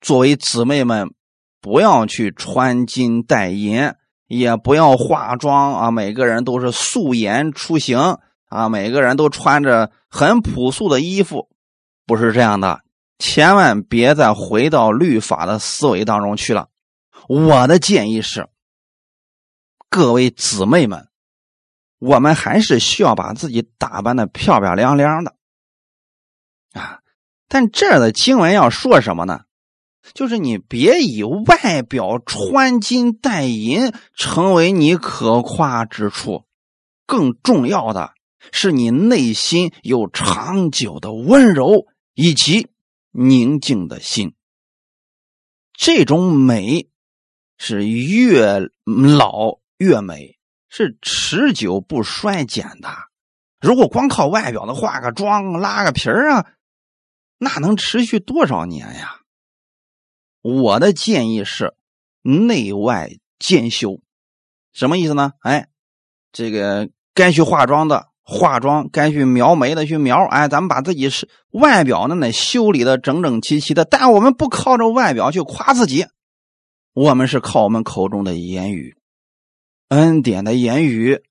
[0.00, 1.14] 作为姊妹们
[1.60, 3.92] 不要去穿金戴银，
[4.26, 11.48] 也不要化妆啊，每个人都是素颜出行啊，每个人都穿着很朴素的衣服，
[12.06, 12.80] 不是这样的。
[13.18, 16.68] 千万别再回到律法的思维当中去了。
[17.28, 18.48] 我的建议是，
[19.90, 21.06] 各位姊妹们，
[22.00, 25.36] 我们还是需要把自己打扮的漂漂亮亮的
[26.72, 26.98] 啊。
[27.46, 29.42] 但这儿的经文要说什么呢？
[30.12, 36.44] 就是你别以外表穿金戴银成为你可夸之处，
[37.06, 38.14] 更重要的
[38.50, 42.68] 是你内心有长久的温柔以及。
[43.12, 44.36] 宁静的心，
[45.72, 46.88] 这种美
[47.58, 50.38] 是越老越美，
[50.70, 52.88] 是持久不衰减的。
[53.60, 56.46] 如果光靠外表的化个妆、拉个皮儿啊，
[57.36, 59.16] 那能持续多少年呀？
[60.40, 61.74] 我的建议是
[62.22, 64.00] 内外兼修，
[64.72, 65.32] 什么意思呢？
[65.40, 65.68] 哎，
[66.32, 68.06] 这个该去化妆的。
[68.22, 76.06] 化妆该去描眉的去描，哎，咱们把自己是外表呢那修理的整整齐齐的，但我们不靠着外表去夸自己，
[76.92, 78.96] 我们是靠我们口中的言语，
[79.90, 81.22] 恩典的言语，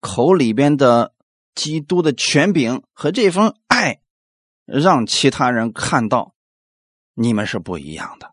[0.00, 1.14] 口里边的
[1.54, 4.00] 基督的权柄和这份爱，
[4.66, 6.34] 让其他人看到
[7.14, 8.30] 你们是不一样的，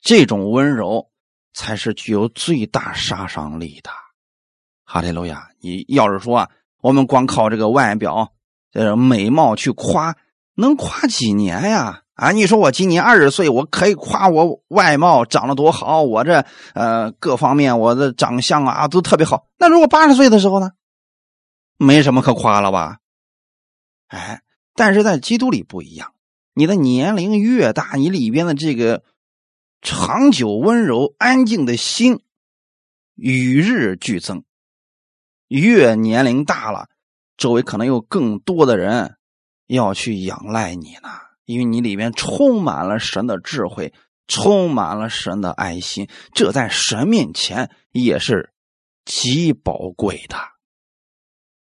[0.00, 1.10] 这种温柔
[1.52, 3.90] 才是具有最大杀伤力的。
[4.84, 5.50] 哈利路亚！
[5.60, 6.50] 你要是说。
[6.80, 8.34] 我们光靠这个外表、
[8.70, 10.18] 这美貌去夸，
[10.52, 12.03] 能夸几年呀？
[12.14, 16.44] 啊，你说我今年二十岁，我可以夸我外貌长得多好，我这
[16.74, 19.48] 呃各方面我的长相啊都特别好。
[19.58, 20.70] 那如果八十岁的时候呢？
[21.76, 22.98] 没什么可夸了吧？
[24.06, 24.42] 哎，
[24.76, 26.12] 但是在基督里不一样，
[26.54, 29.02] 你的年龄越大，你里边的这个
[29.82, 32.20] 长久温柔安静的心
[33.16, 34.44] 与日俱增。
[35.48, 36.88] 越年龄大了，
[37.36, 39.16] 周围可能有更多的人
[39.66, 41.08] 要去仰赖你呢，
[41.44, 43.92] 因为你里面充满了神的智慧，
[44.26, 48.52] 充满了神的爱心，这在神面前也是
[49.04, 50.36] 极宝贵的。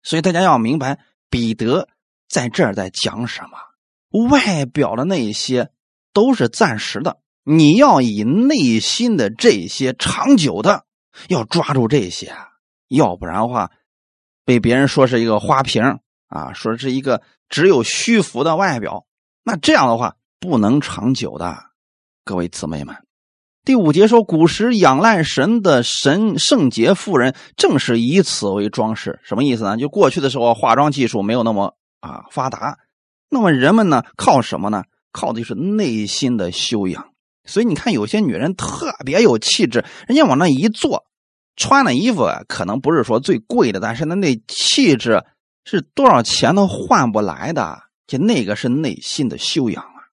[0.03, 0.99] 所以大家要明白，
[1.29, 1.87] 彼得
[2.27, 4.29] 在这儿在讲什么？
[4.29, 5.71] 外表的那些
[6.13, 10.85] 都是暂时的，你要以内心的这些长久的，
[11.27, 12.33] 要抓住这些，
[12.87, 13.71] 要不然的话。
[14.45, 19.05] 被别人说是一个花瓶啊，说是一个只有虚浮的外表，
[19.49, 21.57] 那这样的话不能长久的。
[22.23, 22.95] 各位姊妹们，
[23.65, 29.19] 第五节说，古时仰赖神的神圣洁妇人，正是以此为装饰。
[29.23, 29.75] 什么意思呢？
[29.75, 32.77] 就过去的时候，化妆技术没有那么啊发达，
[33.27, 34.83] 那么人们呢靠什么呢？
[35.11, 37.09] 靠的就是内心的修养。
[37.43, 41.05] 所以你看，有些女人特别有气质，人家往那一坐。
[41.55, 45.25] 穿的衣服可能不是说最贵的，但是那那气质
[45.65, 47.79] 是多少钱都换不来的，
[48.09, 50.09] 就那个是内心的修养啊。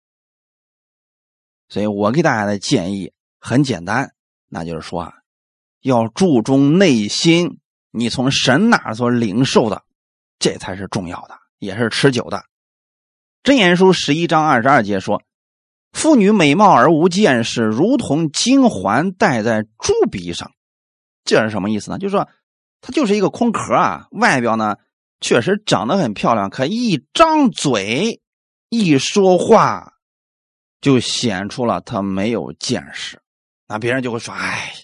[1.70, 4.12] 所以我给大家的建议很简单，
[4.50, 5.14] 那就是说啊，
[5.80, 7.58] 要注重内心，
[7.90, 9.82] 你从神那所领受的，
[10.38, 12.44] 这才是重要的，也是持久的。
[13.42, 15.22] 箴言书十一章二十二节说
[15.92, 20.52] ：“妇女美貌而无见识，如同金环戴在猪鼻上。”
[21.24, 21.98] 这是什么意思呢？
[21.98, 22.28] 就是说，
[22.82, 24.76] 它就是一个空壳啊，外表呢
[25.20, 28.20] 确实长得很漂亮，可一张嘴
[28.68, 29.94] 一说话，
[30.80, 33.20] 就显出了他没有见识，
[33.66, 34.74] 那别人就会说：“哎，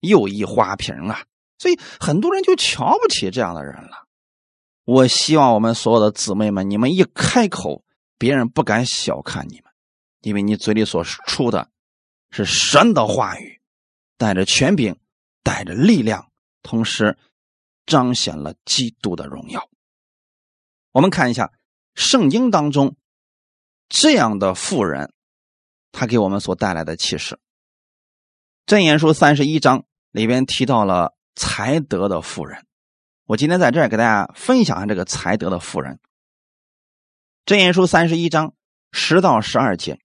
[0.00, 1.24] 又一花瓶啊！”
[1.58, 4.06] 所以很多人就瞧不起这样的人了。
[4.84, 7.84] 我希望我们所有的姊妹们，你们一开口，
[8.18, 9.72] 别人不敢小看你们，
[10.22, 11.68] 因为你嘴里所出的
[12.30, 13.60] 是神的话语，
[14.16, 14.96] 带着权柄。
[15.44, 16.30] 带着力量，
[16.62, 17.18] 同时
[17.86, 19.68] 彰显了基督的荣耀。
[20.92, 21.52] 我们看一下
[21.94, 22.96] 圣经当中
[23.88, 25.12] 这样的妇人，
[25.90, 27.38] 他给我们所带来的启示。
[28.66, 32.64] 箴言书三十一章里边提到了才德的妇人，
[33.26, 35.98] 我今天在这儿给大家分享下这个才德的妇人。
[37.44, 38.54] 箴言书三十一章
[38.92, 39.98] 十到十二节，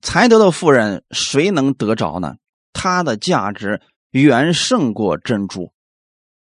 [0.00, 2.36] 才德的妇人谁能得着呢？
[2.72, 3.82] 她的价值。
[4.12, 5.74] 远胜过珍珠，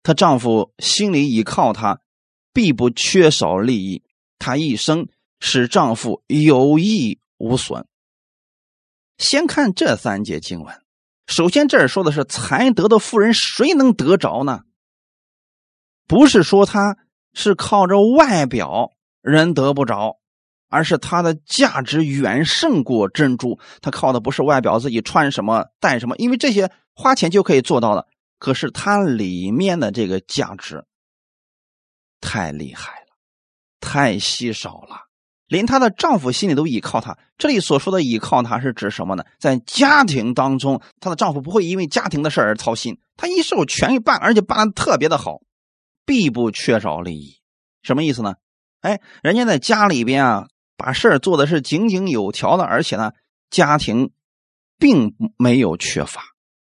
[0.05, 1.99] 她丈夫心里倚靠她，
[2.53, 4.05] 必不缺少利益。
[4.39, 5.09] 她一生
[5.41, 7.87] 使丈夫有益无损。
[9.19, 10.83] 先看这三节经文，
[11.27, 14.61] 首先这儿说的是才德的妇人，谁能得着呢？
[16.07, 16.97] 不是说她
[17.33, 18.93] 是靠着外表
[19.23, 20.19] 人得不着，
[20.69, 23.59] 而是她的价值远胜过珍珠。
[23.81, 26.71] 她靠的不是外表，自己穿什么戴什么，因为这些。
[26.97, 28.07] 花钱就可以做到的，
[28.45, 30.85] 可是它里面的这个价值
[32.21, 33.17] 太厉害了，
[33.81, 35.07] 太稀少了，
[35.47, 37.17] 连她的丈夫心里都依靠她。
[37.39, 39.25] 这里所说的依靠她是指什么呢？
[39.39, 45.41] 在家庭当中，她的丈夫不会因为家庭的事而操心，她一手全给办，而且办的特别的好，
[46.05, 47.41] 必不缺少利益。
[47.81, 48.35] 什么意思呢？
[48.81, 53.13] 哎，人家在家里边啊，把事儿做的是井井有条的，而且呢，
[53.49, 54.13] 家庭
[54.79, 56.23] 并没有缺乏。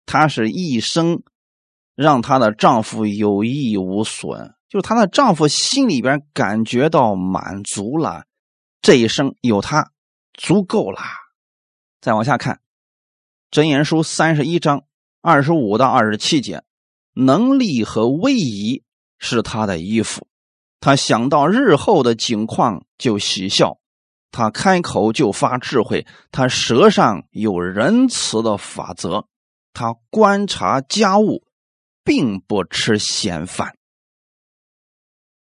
[0.05, 1.23] 她是一生
[1.95, 8.25] 让她的丈夫有益无损，就是她的丈夫心里边感觉到满足了，
[8.81, 9.91] 这一生有她
[10.33, 10.99] 足够了。
[12.01, 12.59] 再往下看，
[13.57, 14.83] 《箴言书》三十一章
[15.21, 16.63] 二十五到二十七节，
[17.13, 18.83] 能力和威仪
[19.17, 20.27] 是她的衣服，
[20.79, 23.79] 她想到日后的景况就喜笑，
[24.31, 29.27] 她开口就发智慧，她舌上有仁慈的法则。
[29.77, 31.43] 他观察家务，
[32.05, 33.75] 并不吃闲饭。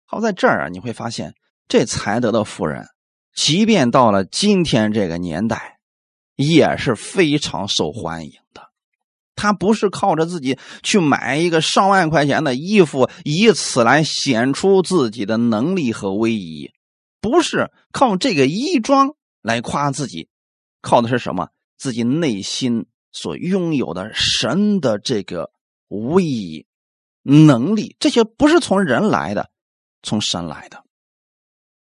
[0.04, 1.34] 好在这儿啊，你会发现
[1.68, 2.86] 这才德的妇人，
[3.34, 5.78] 即便到了今天这个年代，
[6.36, 8.68] 也是非常受欢迎的。
[9.36, 16.72] 她不是靠着自己去买一个上万块钱的衣服，以此来显出自己的能力和威仪，
[17.20, 20.28] 不是靠这个衣装来夸自己，
[20.82, 21.48] 靠的是什么？
[21.78, 22.86] 自己内心。
[23.12, 25.50] 所拥有的神的这个
[25.90, 26.66] 无以、
[27.22, 29.50] 能力，这些不是从人来的，
[30.02, 30.82] 从神来的。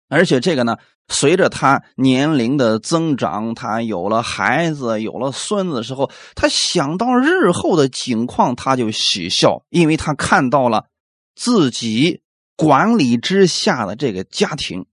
[0.09, 0.77] 而且这个呢，
[1.09, 10.87] 随着他年龄的增长，他有了孩子，有了孙子的时候，他想到日后的景况，他就喜笑，因为他看到了
[11.35, 12.23] 自己
[12.55, 14.87] 管理之下的这个家庭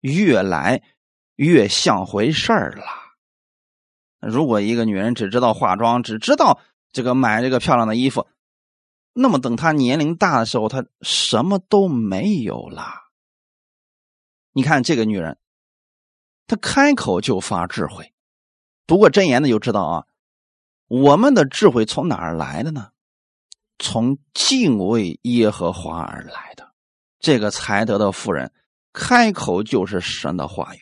[0.00, 0.82] 越来
[1.34, 2.84] 越像回事儿了。
[4.20, 6.58] 如果一个女人只知道化妆，只知道
[6.92, 8.26] 这个买这个漂亮的衣服，
[9.18, 12.86] 那么等他年龄大的时候，他什么都没有了。
[14.52, 15.38] 你看这个女人，
[16.46, 18.12] 她开口就发智慧。
[18.86, 20.04] 读过真言的就知道啊，
[20.86, 22.90] 我们的智慧从哪儿来的呢？
[23.78, 26.74] 从敬畏耶和华而来的。
[27.18, 28.52] 这个才德的妇人，
[28.92, 30.80] 开口就是神的话语，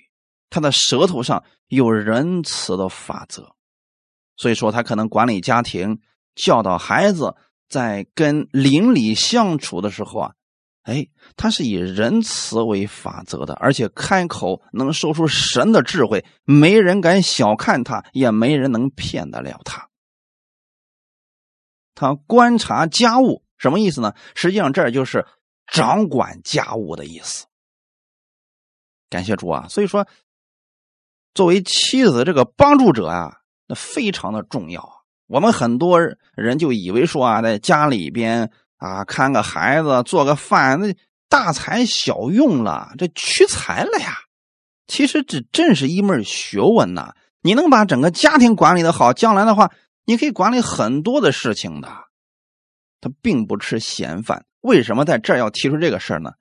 [0.50, 3.54] 她的舌头上有仁慈的法则，
[4.36, 6.00] 所以说她可能管理家庭、
[6.34, 7.36] 教导孩子，
[7.74, 10.34] 在跟邻里相处的时候啊。
[10.82, 19.88] 哎，他是以仁慈为法则的，而且开口能说出神的智慧，没人敢小看他，也没人能骗得了他。
[21.94, 24.12] 他观察家务什么意思呢？
[24.34, 25.26] 实际上这就是
[25.66, 27.46] 掌管家务的意思。
[29.08, 29.66] 感谢主啊！
[29.70, 30.06] 所以说，
[31.32, 35.03] 作为妻子这个帮助者啊，那非常的重要啊。
[35.26, 36.00] 我们很多
[36.34, 38.50] 人就以为说啊，在家里边。
[38.76, 40.94] 啊，看个孩子，做个饭，那
[41.30, 44.14] 大材小用了，这屈才了呀！
[44.86, 47.14] 其实这真是一门学问呐。
[47.40, 49.70] 你能把整个家庭管理的好，将来的话，
[50.04, 51.88] 你可以管理很多的事情的。
[53.00, 56.32] 他并不吃闲饭，为什么在这要提出这个事儿呢？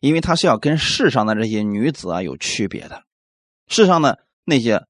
[0.00, 3.04] 因为他是要跟世上的这些女子啊有区别的。
[3.68, 4.84] 世上的那些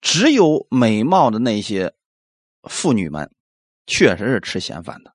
[0.00, 1.92] 只有美貌的那些
[2.64, 3.30] 妇女们，
[3.86, 5.12] 确实是吃闲饭的。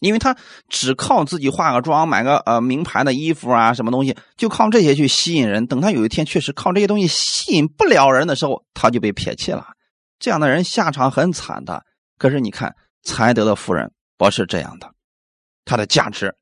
[0.00, 0.36] 因为她
[0.68, 5.66] 只靠自己化个妆、买个呃名牌的衣服啊，什么东西，就靠这些去吸引人。
[5.66, 9.66] 等她有一天确实靠这些东西吸引不了人的时候，她就被撇弃了。
[10.18, 11.84] 这样的人下场很惨的。
[12.16, 14.90] 可是你看，才德的夫人不是这样的，
[15.66, 16.34] 她的价值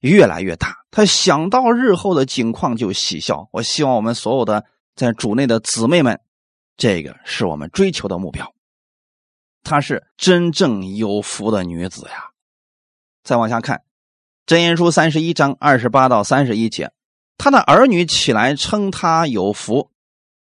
[0.00, 0.76] 越来越大。
[0.90, 3.48] 他想到日后的景况就喜笑。
[3.52, 6.20] 我希望我们所有的在主内的姊妹们，
[6.76, 8.52] 这个是我们追求的目标。
[9.62, 12.30] 她是真正有福的女子呀。
[13.22, 13.78] 再往下看，
[14.46, 16.92] 《真言书》三十一章二十八到三十一节，
[17.38, 19.90] 她的儿女起来称她有福，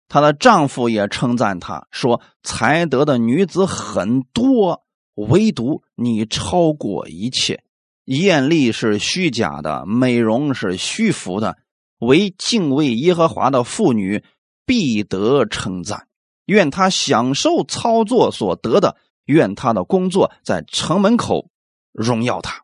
[0.09, 7.63] 她的丈夫也称赞她说：“才德的女子很多，唯独你超过一切。
[8.05, 11.57] 艳丽是虚假的，美容是虚浮的，
[11.99, 14.23] 唯敬畏耶和华的妇女
[14.65, 16.07] 必得称赞。
[16.45, 18.97] 愿她享受操作所得的，
[19.27, 21.51] 愿他的工作在城门口
[21.93, 22.63] 荣耀他。”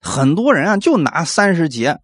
[0.00, 2.00] 很多人啊，就拿三十节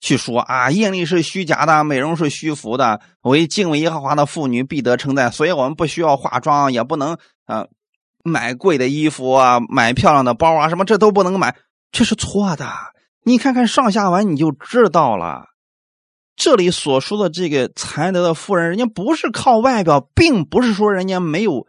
[0.00, 5.32] 去说啊，艳丽是虚假的，美容是虚浮的，为敬畏耶和华的妇女必得称赞。
[5.32, 7.66] 所以我们不需要化妆，也不能啊
[8.22, 11.56] 买贵的衣服啊，买漂亮的包啊，什么这都不能买，
[11.90, 12.68] 这是错的。
[13.24, 15.46] 你看看上下文，你就知道了。
[16.34, 21.66] 这里所说的这个才德的妇人，人家不是靠外表，并不是说人家没有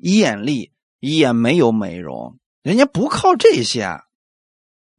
[0.00, 4.00] 艳丽，也没有美容，人家不靠这些。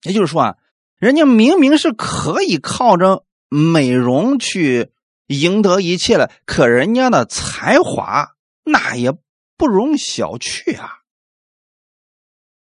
[0.03, 0.57] 也就是说啊，
[0.97, 4.91] 人家明明是可以靠着美容去
[5.27, 9.11] 赢得一切了，可人家的才华那也
[9.57, 10.99] 不容小觑啊，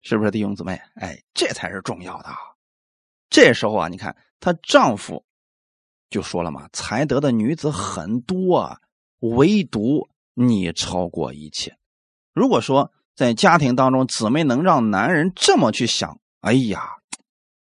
[0.02, 0.80] 是不是弟兄姊妹？
[0.96, 2.30] 哎，这才是重要的。
[3.30, 5.26] 这时候啊，你看她丈夫
[6.10, 8.80] 就说了嘛：“才德的女子很多啊，
[9.20, 11.78] 唯独你超过一切。”
[12.36, 16.92] 如果说在家庭当中，姊妹能让男人这么去想，哎呀。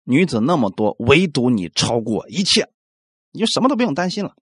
[0.04, 2.68] 女子那么多，唯独你超过一切，
[3.30, 4.34] 你就什么都不用担心了。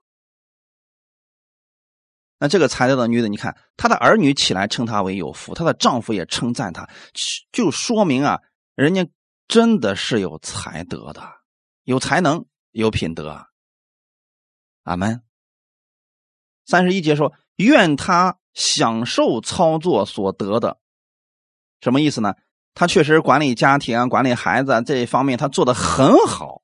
[2.38, 6.88] 那这个才德的女子，你看她的儿女起来称她为有福，她的丈夫也称赞她，
[7.52, 8.40] 就说明啊，
[8.76, 9.06] 人家
[9.46, 11.22] 真的是有才德的，
[11.82, 13.48] 有才能，有品德。
[14.84, 15.22] 阿门。
[16.64, 20.78] 三十一节说：“愿他享受操作所得的，
[21.80, 22.34] 什么意思呢？”
[22.74, 26.62] 她确实管理家庭、管理孩子这一方面，她做的很好。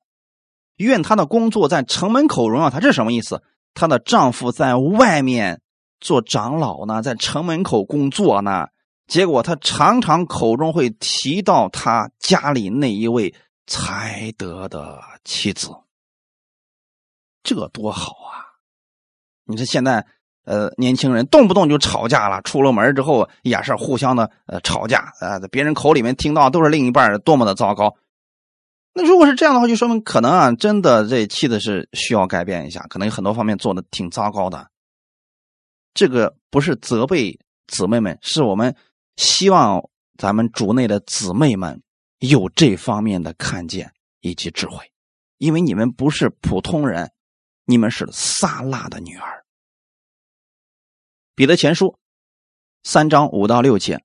[0.75, 3.41] 愿她的工作在城门口荣耀她，这是什么意思？
[3.73, 5.61] 她的丈夫在外面
[6.01, 8.67] 做长老呢，在城门口工作呢。
[9.07, 13.33] 结果她常常口中会提到她家里那一位
[13.67, 15.69] 才德的妻子，
[17.41, 18.59] 这多好啊！
[19.45, 20.05] 你说现在。
[20.45, 27.95] 呃，年轻人动不动就吵架了，出了门之后也是互相的呃吵架啊，呃，别人口里面听到都是另一半多么的糟糕。
[28.93, 34.67] 那如果是这样的话，就说明可能啊，真的这妻子是需要改变一下，可能有很多方面做的挺糟糕的。
[35.93, 38.75] 这个不是责备姊妹们，是我们
[39.17, 39.83] 希望
[40.17, 41.81] 咱们主内的姊妹们
[42.19, 43.91] 有这方面的看见
[44.21, 44.91] 以及智慧，
[45.37, 47.11] 因为你们不是普通人，
[47.65, 49.44] 你们是撒拉的女儿。
[51.35, 51.99] 彼得前书
[52.81, 54.01] 三章五到六节，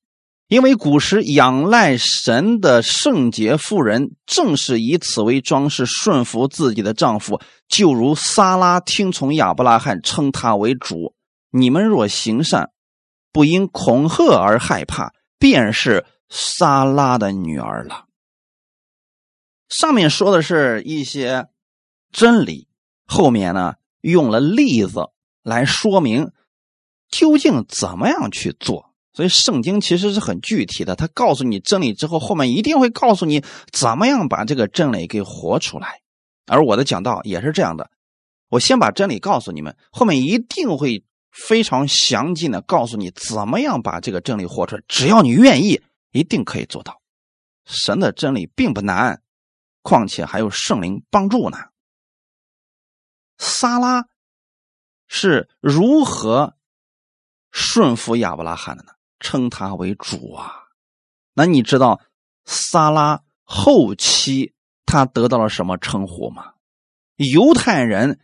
[0.49, 11.15] 因为古时仰赖神的圣洁妇人，正是以此为装饰，顺服自己的丈夫，就如撒拉听从亚伯拉罕，称他为主。
[11.53, 12.73] 你们若行善，
[13.31, 18.07] 不因恐吓而害怕，便是撒拉的女儿了。
[19.69, 21.47] 上面说的是一些
[22.11, 22.67] 真理，
[23.07, 25.11] 后面呢用了例子
[25.45, 26.33] 来说明
[27.11, 28.91] 究竟怎么样去做。
[29.13, 33.43] 所以圣经其实是很具体的，他告诉你真理之后，后面一定会告诉你
[33.73, 36.01] 怎么样把这个真理给活出来。
[36.47, 37.91] 而我的讲道也是这样的，
[38.49, 44.83] 我先把真理告诉你们，后面一定会非常详尽的告诉你怎么样把这个真理活出来。
[44.87, 45.83] 只要你愿意，
[46.13, 47.01] 一定可以做到。
[47.65, 49.21] 神的真理并不难，
[49.83, 51.59] 况且还有圣灵帮助呢。
[53.39, 54.07] 撒拉
[55.09, 56.57] 是如何
[57.51, 58.93] 顺服亚伯拉罕的呢？
[59.19, 60.51] 称他为主啊，
[61.35, 62.01] 那你知道
[62.47, 64.55] 撒拉后期
[64.87, 66.55] 他得到了什么称呼吗？
[67.17, 68.19] 犹太人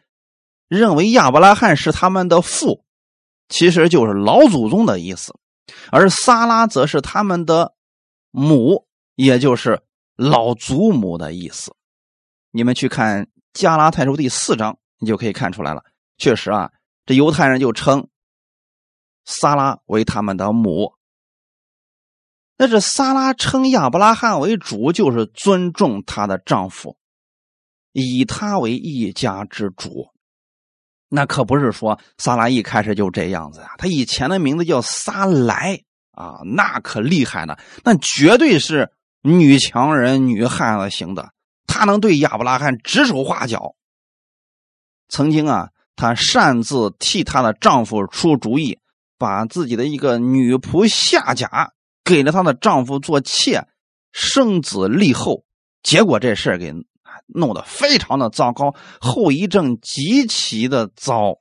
[0.68, 2.87] 认为亚伯拉罕是他们的父，
[3.51, 5.39] 其实就是老祖宗的意思，
[5.91, 7.74] 而撒拉则是他们的
[8.31, 9.83] 母，也就是
[10.16, 11.77] 老祖母的意思。
[12.53, 15.85] 你们去看加拉太书第四章，你就可以看出来了。
[16.16, 16.72] 确实啊，
[17.05, 18.09] 这犹太人就称。
[19.27, 20.95] 撒拉为他们的母，
[22.57, 26.97] 那是撒拉称亚伯拉罕为主，就是尊重她的丈夫，
[27.93, 30.09] 以他为一家之主。
[31.09, 41.33] 那可不是说撒拉一开始就这样子呀，他以前的名字叫撒莱啊，那可厉害呢，那绝对是女强人、女汉子型的，
[41.66, 43.74] 她能对亚伯拉罕指手画脚。
[45.09, 48.79] 曾经啊，她擅自替她的丈夫出主意。
[49.19, 51.73] 把自己的一个女仆夏甲
[52.05, 53.67] 给了她的丈夫做妾，
[54.12, 55.45] 生子立后，
[55.83, 56.73] 结果这事给
[57.27, 61.41] 弄得非常的糟糕，后遗症极其的糟，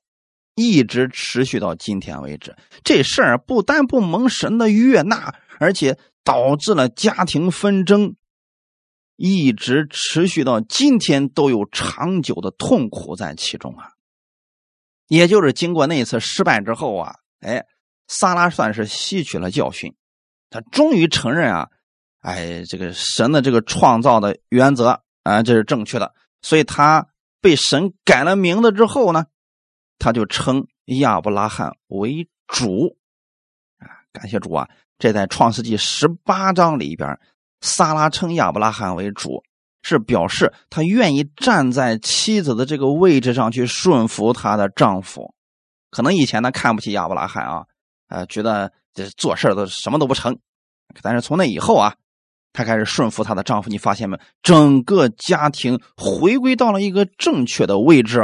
[0.55, 2.55] 一直持续到今天为止。
[2.83, 8.15] 这事儿不但不蒙神的悦纳，而且导致了家庭纷争，
[9.17, 13.91] 一直持续到今天都有长久的痛苦在其中啊。
[15.07, 17.15] 也就是经过那次失败之后啊。
[17.41, 17.65] 哎，
[18.07, 19.95] 萨拉算是吸取了教训，
[20.49, 21.69] 他终于承认啊，
[22.21, 26.13] 哎，这个神的这个创造的原则啊，这是正确的。
[26.41, 27.07] 所以他
[27.41, 29.25] 被神改了名字之后呢，
[29.99, 32.97] 他就称亚伯拉罕为主
[33.79, 34.69] 啊，感谢主啊！
[34.97, 37.19] 这在创世纪十八章里边，
[37.59, 39.43] 萨拉称亚伯拉罕为主，
[39.81, 45.34] 是表示他愿意站在妻子的这个位置上去顺服她的丈夫。
[45.95, 47.63] 可能以前呢看不起亚伯拉罕啊，
[48.09, 50.37] 呃，觉得这做事都什么都不成。
[51.01, 51.95] 但是从那以后啊，
[52.51, 53.69] 她开始顺服她的丈夫。
[53.69, 54.19] 你发现没？
[54.43, 58.21] 整个家庭回归到了一个正确的位置。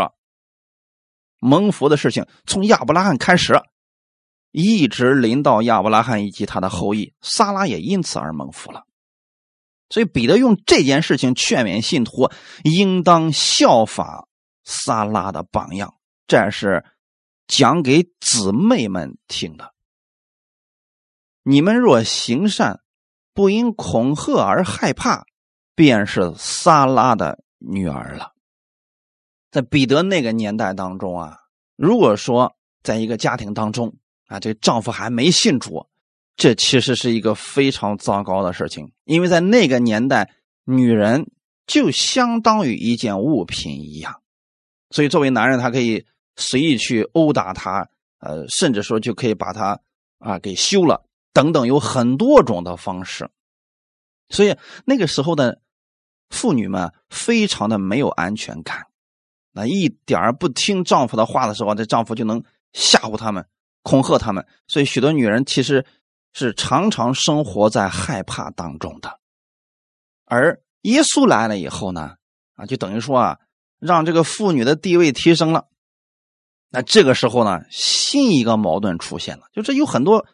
[1.39, 3.61] 蒙福的事情从亚伯拉罕开始，
[4.51, 8.83] 一直临到亚伯拉罕以及他的后裔，撒拉也因此而蒙福了。
[9.87, 12.29] 所以彼得用这件事情劝勉信徒，
[12.65, 14.27] 应当效法
[14.65, 15.93] 撒拉的榜样。
[16.27, 16.83] 这是。
[17.51, 19.73] 讲给姊妹们听的。
[21.43, 22.79] 你们若行善，
[23.33, 25.25] 不因恐吓而害怕，
[25.75, 28.31] 便是撒拉的女儿了。
[29.51, 31.39] 在彼得那个年代当中啊，
[31.75, 33.97] 如果说在一个家庭当中
[34.27, 35.85] 啊，这丈夫还没信主，
[36.37, 40.33] 这其实是一个非常糟糕的事情，因为在那个年代，
[40.63, 41.29] 女人
[41.67, 44.21] 就相当于一件物品一样，
[44.89, 46.05] 所以作为男人，他可以。
[46.35, 47.87] 随意去殴打他，
[48.19, 49.79] 呃，甚至说就可以把他
[50.19, 53.29] 啊给休了，等等，有很多种的方式。
[54.29, 54.55] 所以
[54.85, 55.61] 那个时候的
[56.29, 58.87] 妇女们非常的没有安全感，
[59.51, 63.45] 那一点不听丈夫的话的时候，这丈夫就能吓唬他们、
[63.83, 64.47] 恐吓他们。
[64.67, 65.85] 所以许多女人其实
[66.31, 69.19] 是常常生活在害怕当中的。
[70.25, 72.15] 而耶稣来了以后呢，
[72.55, 73.39] 啊，就等于说啊，
[73.79, 75.67] 让这个妇女的地位提升了。
[76.73, 80.25] 那这个时候呢，新一个矛盾出现了，就是有很多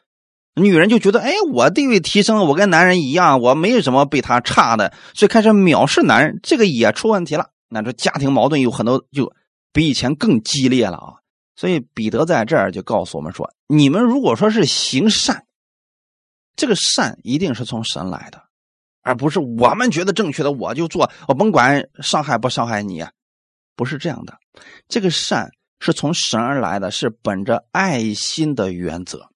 [0.53, 7.49] 女人就觉得，哎，我地位提升，我跟男人一样，我没有什么比他差的，所以开始藐视男人，这个也出问题了。
[7.69, 9.33] 那这家庭矛盾有很多，就
[9.73, 11.13] 比以前更激烈了啊。
[11.55, 15.43] 所以彼得在这儿就告诉我们说，你们如果说是行善，
[16.55, 18.43] 这个善一定是从神来的，
[19.01, 23.03] 而不是我们觉得正确的我就做，我甭管伤害不伤害你，
[23.75, 24.38] 不是这样的。
[24.88, 25.49] 这个善。
[25.80, 29.30] 是从神而来的，是本着爱心的原则。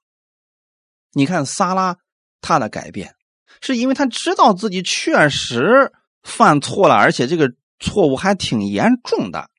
[1.13, 1.97] 你看，撒拉
[2.39, 3.15] 他的改变，
[3.61, 5.91] 是因为他知道自己确实
[6.23, 9.49] 犯错了，而且这个错误还挺严重的。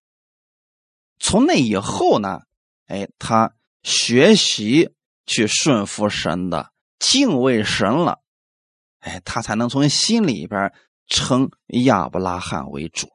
[1.19, 2.41] 从那以后呢，
[2.87, 4.91] 哎，他学习
[5.27, 8.21] 去顺服神的，敬畏神了，
[9.01, 10.73] 哎，他才能从心里边
[11.07, 11.51] 称
[11.85, 13.09] 亚伯拉罕为主。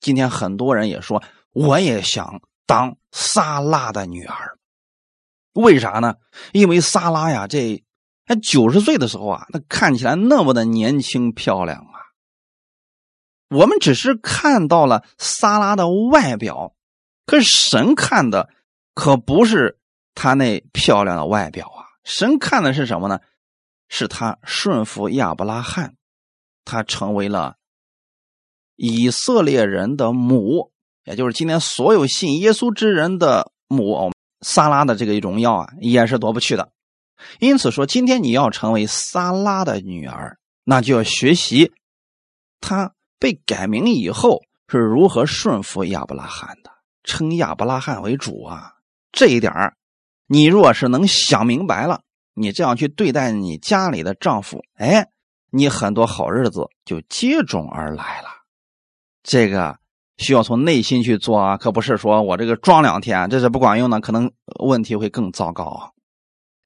[0.00, 4.58] 今天很多人也说，我也想当撒拉的女儿。
[5.54, 6.16] 为啥呢？
[6.52, 7.82] 因为撒拉呀，这
[8.26, 11.96] 她九十岁的时候啊，那看起来那么的年轻漂亮啊。
[13.48, 16.74] 我们只是看到了撒拉的外表，
[17.24, 18.50] 可是神看的
[18.92, 19.78] 可不是
[20.14, 21.88] 他那漂亮的外表啊。
[22.04, 23.18] 神看的是什么呢？
[23.88, 25.96] 是他顺服亚伯拉罕，
[26.66, 27.56] 他成为了
[28.76, 30.72] 以色列人的母，
[31.08, 34.12] 也就是今天所有信耶稣之人的母。
[34.40, 36.70] 撒拉的这个荣耀啊，也是夺不去的。
[37.40, 41.72] 因此说，今天你要成为撒拉的女儿，那就要学习
[42.60, 46.70] 他被改名以后是如何顺服亚伯拉罕的，
[47.02, 48.74] 称亚伯拉罕为主啊。
[49.10, 49.52] 这一点
[50.28, 52.02] 你若是能想明白了，
[52.34, 55.08] 你这样去对待你家里的丈夫，哎，
[55.50, 58.28] 你很多好日子就接踵而来了。
[59.24, 59.76] 这个。
[60.18, 65.90] 需要从内心去做啊，可不是说我这个装两天，这是不管用的，可能问题会更糟糕啊。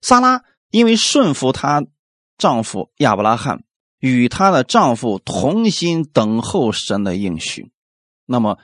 [0.01, 1.85] 萨拉因为顺服她
[2.39, 3.63] 丈夫亚伯拉罕，
[4.01, 7.71] 与她的丈夫同心等候神的应许，
[8.27, 8.59] 那么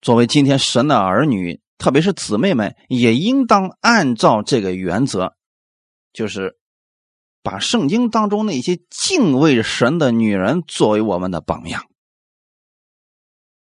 [0.00, 5.34] 作为今天神的儿女，特别是姊妹们，也应当按照这个原则，
[6.12, 6.56] 就是
[7.42, 11.84] 把圣经当中那些敬畏神的女人作为我们的榜样。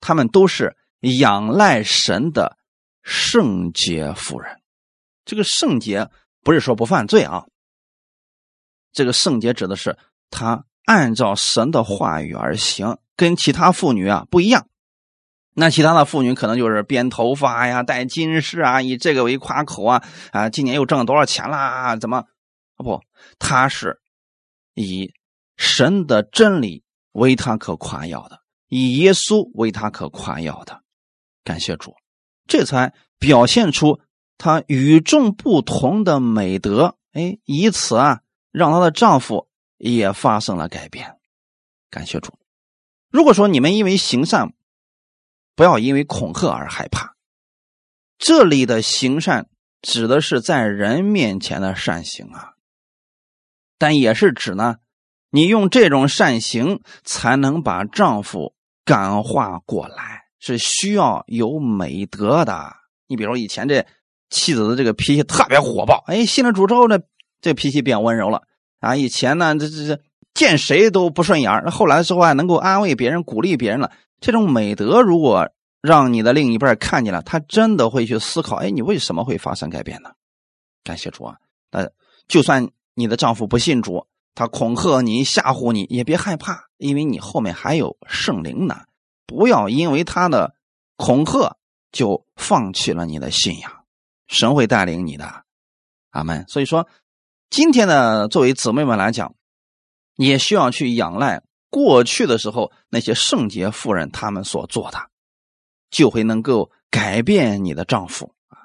[0.02, 2.58] 他们都是仰赖神的
[3.02, 4.60] 圣洁妇人。
[5.24, 6.10] 这个圣洁
[6.42, 7.46] 不是说不犯罪啊，
[8.92, 9.96] 这个圣洁指的是
[10.28, 14.66] 他按照神的话语而行，跟其他妇女啊不一样。
[15.54, 21.94] 那其他的妇女可能就是编头发呀、戴金饰啊，以这个为夸口啊啊，今年又挣了多少钱啦？
[21.96, 22.24] 怎么
[22.76, 23.00] 不？
[23.38, 24.00] 他是
[24.74, 25.12] 以
[25.56, 26.82] 神的真理
[27.12, 28.41] 为他可夸耀的。
[28.74, 30.82] 以耶稣为他可夸耀的，
[31.44, 31.94] 感谢主，
[32.46, 34.00] 这才表现出
[34.38, 36.96] 她与众不同的美德。
[37.12, 39.46] 哎，以此啊，让她的丈夫
[39.76, 41.18] 也发生了改变。
[41.90, 42.32] 感谢主。
[43.10, 44.54] 如果说你们因为行善，
[45.54, 47.14] 不要因为恐吓而害怕。
[48.16, 49.50] 这里的行善
[49.82, 52.54] 指的是在人面前的善行啊，
[53.76, 54.76] 但也是指呢，
[55.28, 58.54] 你用这种善行才能把丈夫。
[58.84, 62.72] 感化过来是需要有美德的。
[63.06, 63.84] 你比如以前这
[64.30, 66.98] 妻子的这个脾气特别火爆，哎，信了主之后呢，
[67.40, 68.42] 这脾气变温柔了
[68.80, 68.96] 啊。
[68.96, 70.00] 以前呢，这这这
[70.34, 73.92] 见谁都不顺眼那后来的时候还能够安慰别人、鼓励别人了。
[74.20, 75.48] 这种美德如果
[75.80, 80.10] 让你的另一半看见了，他真的会去思考：哎，你为什么会发生改变呢？
[80.84, 81.36] 感谢主啊！
[81.70, 81.88] 呃，
[82.26, 84.06] 就算你的丈夫不信主。
[84.34, 88.82] 他恐吓你、吓唬你，也别害怕，因为你后面还有圣灵呢。
[89.26, 90.54] 不要因为他的
[90.96, 91.56] 恐吓
[91.90, 93.84] 就放弃了你的信仰，
[94.26, 95.44] 神会带领你的，
[96.10, 96.44] 阿门。
[96.48, 96.88] 所以说，
[97.48, 99.34] 今天呢，作为姊妹们来讲，
[100.16, 104.98] 也需要去仰赖过去的时候那些圣洁妇人他们所做的，
[105.90, 108.58] 就会能够改变你的丈夫啊。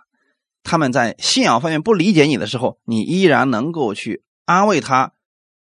[0.64, 5.14] 他们在信仰方面不理解你的时候，你依然能够去安慰他。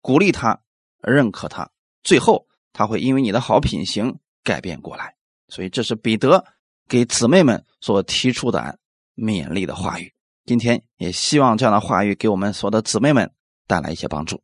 [0.01, 0.61] 鼓励他，
[1.01, 1.71] 认可他，
[2.03, 5.15] 最后他会因为你的好品行改变过来。
[5.47, 6.45] 所以这是彼得
[6.87, 8.77] 给姊妹们所提出的
[9.15, 10.13] 勉励的话语。
[10.45, 13.31] 今天也希望这样的话语给我们所有的姊妹们
[13.67, 14.43] 带来一些帮助。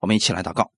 [0.00, 0.72] 我们一起来祷告，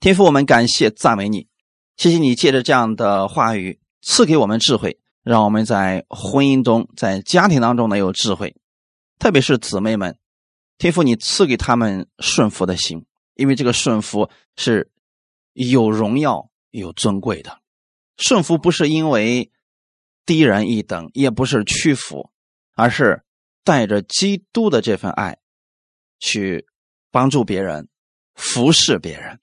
[0.00, 1.48] 天父，我们感谢赞美你，
[1.96, 8.54] 谢谢你借着这样的话语赐给我们智慧，让我们在婚姻中、在家庭当中呢有智慧，
[9.18, 10.18] 特别是姊妹们。
[10.76, 13.06] 天父，你赐给他们顺服的心，
[13.40, 14.90] 因为这个顺服是
[15.54, 17.58] 有荣耀、有尊贵的。
[18.18, 19.50] 顺服不是因为
[20.26, 22.30] 低人一等，也不是屈服，
[22.74, 23.22] 而是
[23.64, 25.38] 带着基督的这份爱
[26.18, 26.66] 去
[27.10, 27.88] 帮助别人、
[28.34, 29.40] 服侍别人。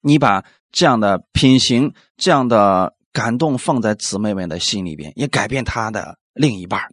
[0.00, 6.92] 你把这样的品行、这样的感动放在姊妹们的心里边，也改变他的另一半，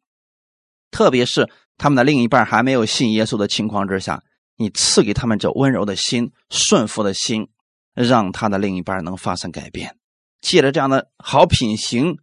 [0.91, 1.49] 特别是。
[1.79, 4.23] 他们的另一半还没有信耶稣的情况之下，
[4.57, 7.47] 你赐给他们这温柔的心、顺服的心，
[7.93, 9.97] 让他的另一半能发生改变。
[10.41, 12.17] 借着这样的好品行，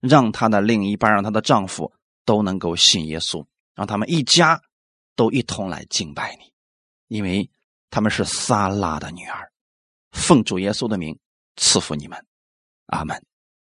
[0.00, 1.92] 让他的另一半、让他的丈夫
[2.24, 4.60] 都能够信耶稣，让他们一家
[5.14, 6.52] 都一同来敬拜你。
[7.08, 7.50] 因为
[7.90, 9.52] 他们是撒拉的女儿。
[10.12, 11.18] 奉主耶稣的名
[11.56, 12.24] 赐福你们，
[12.86, 13.22] 阿门。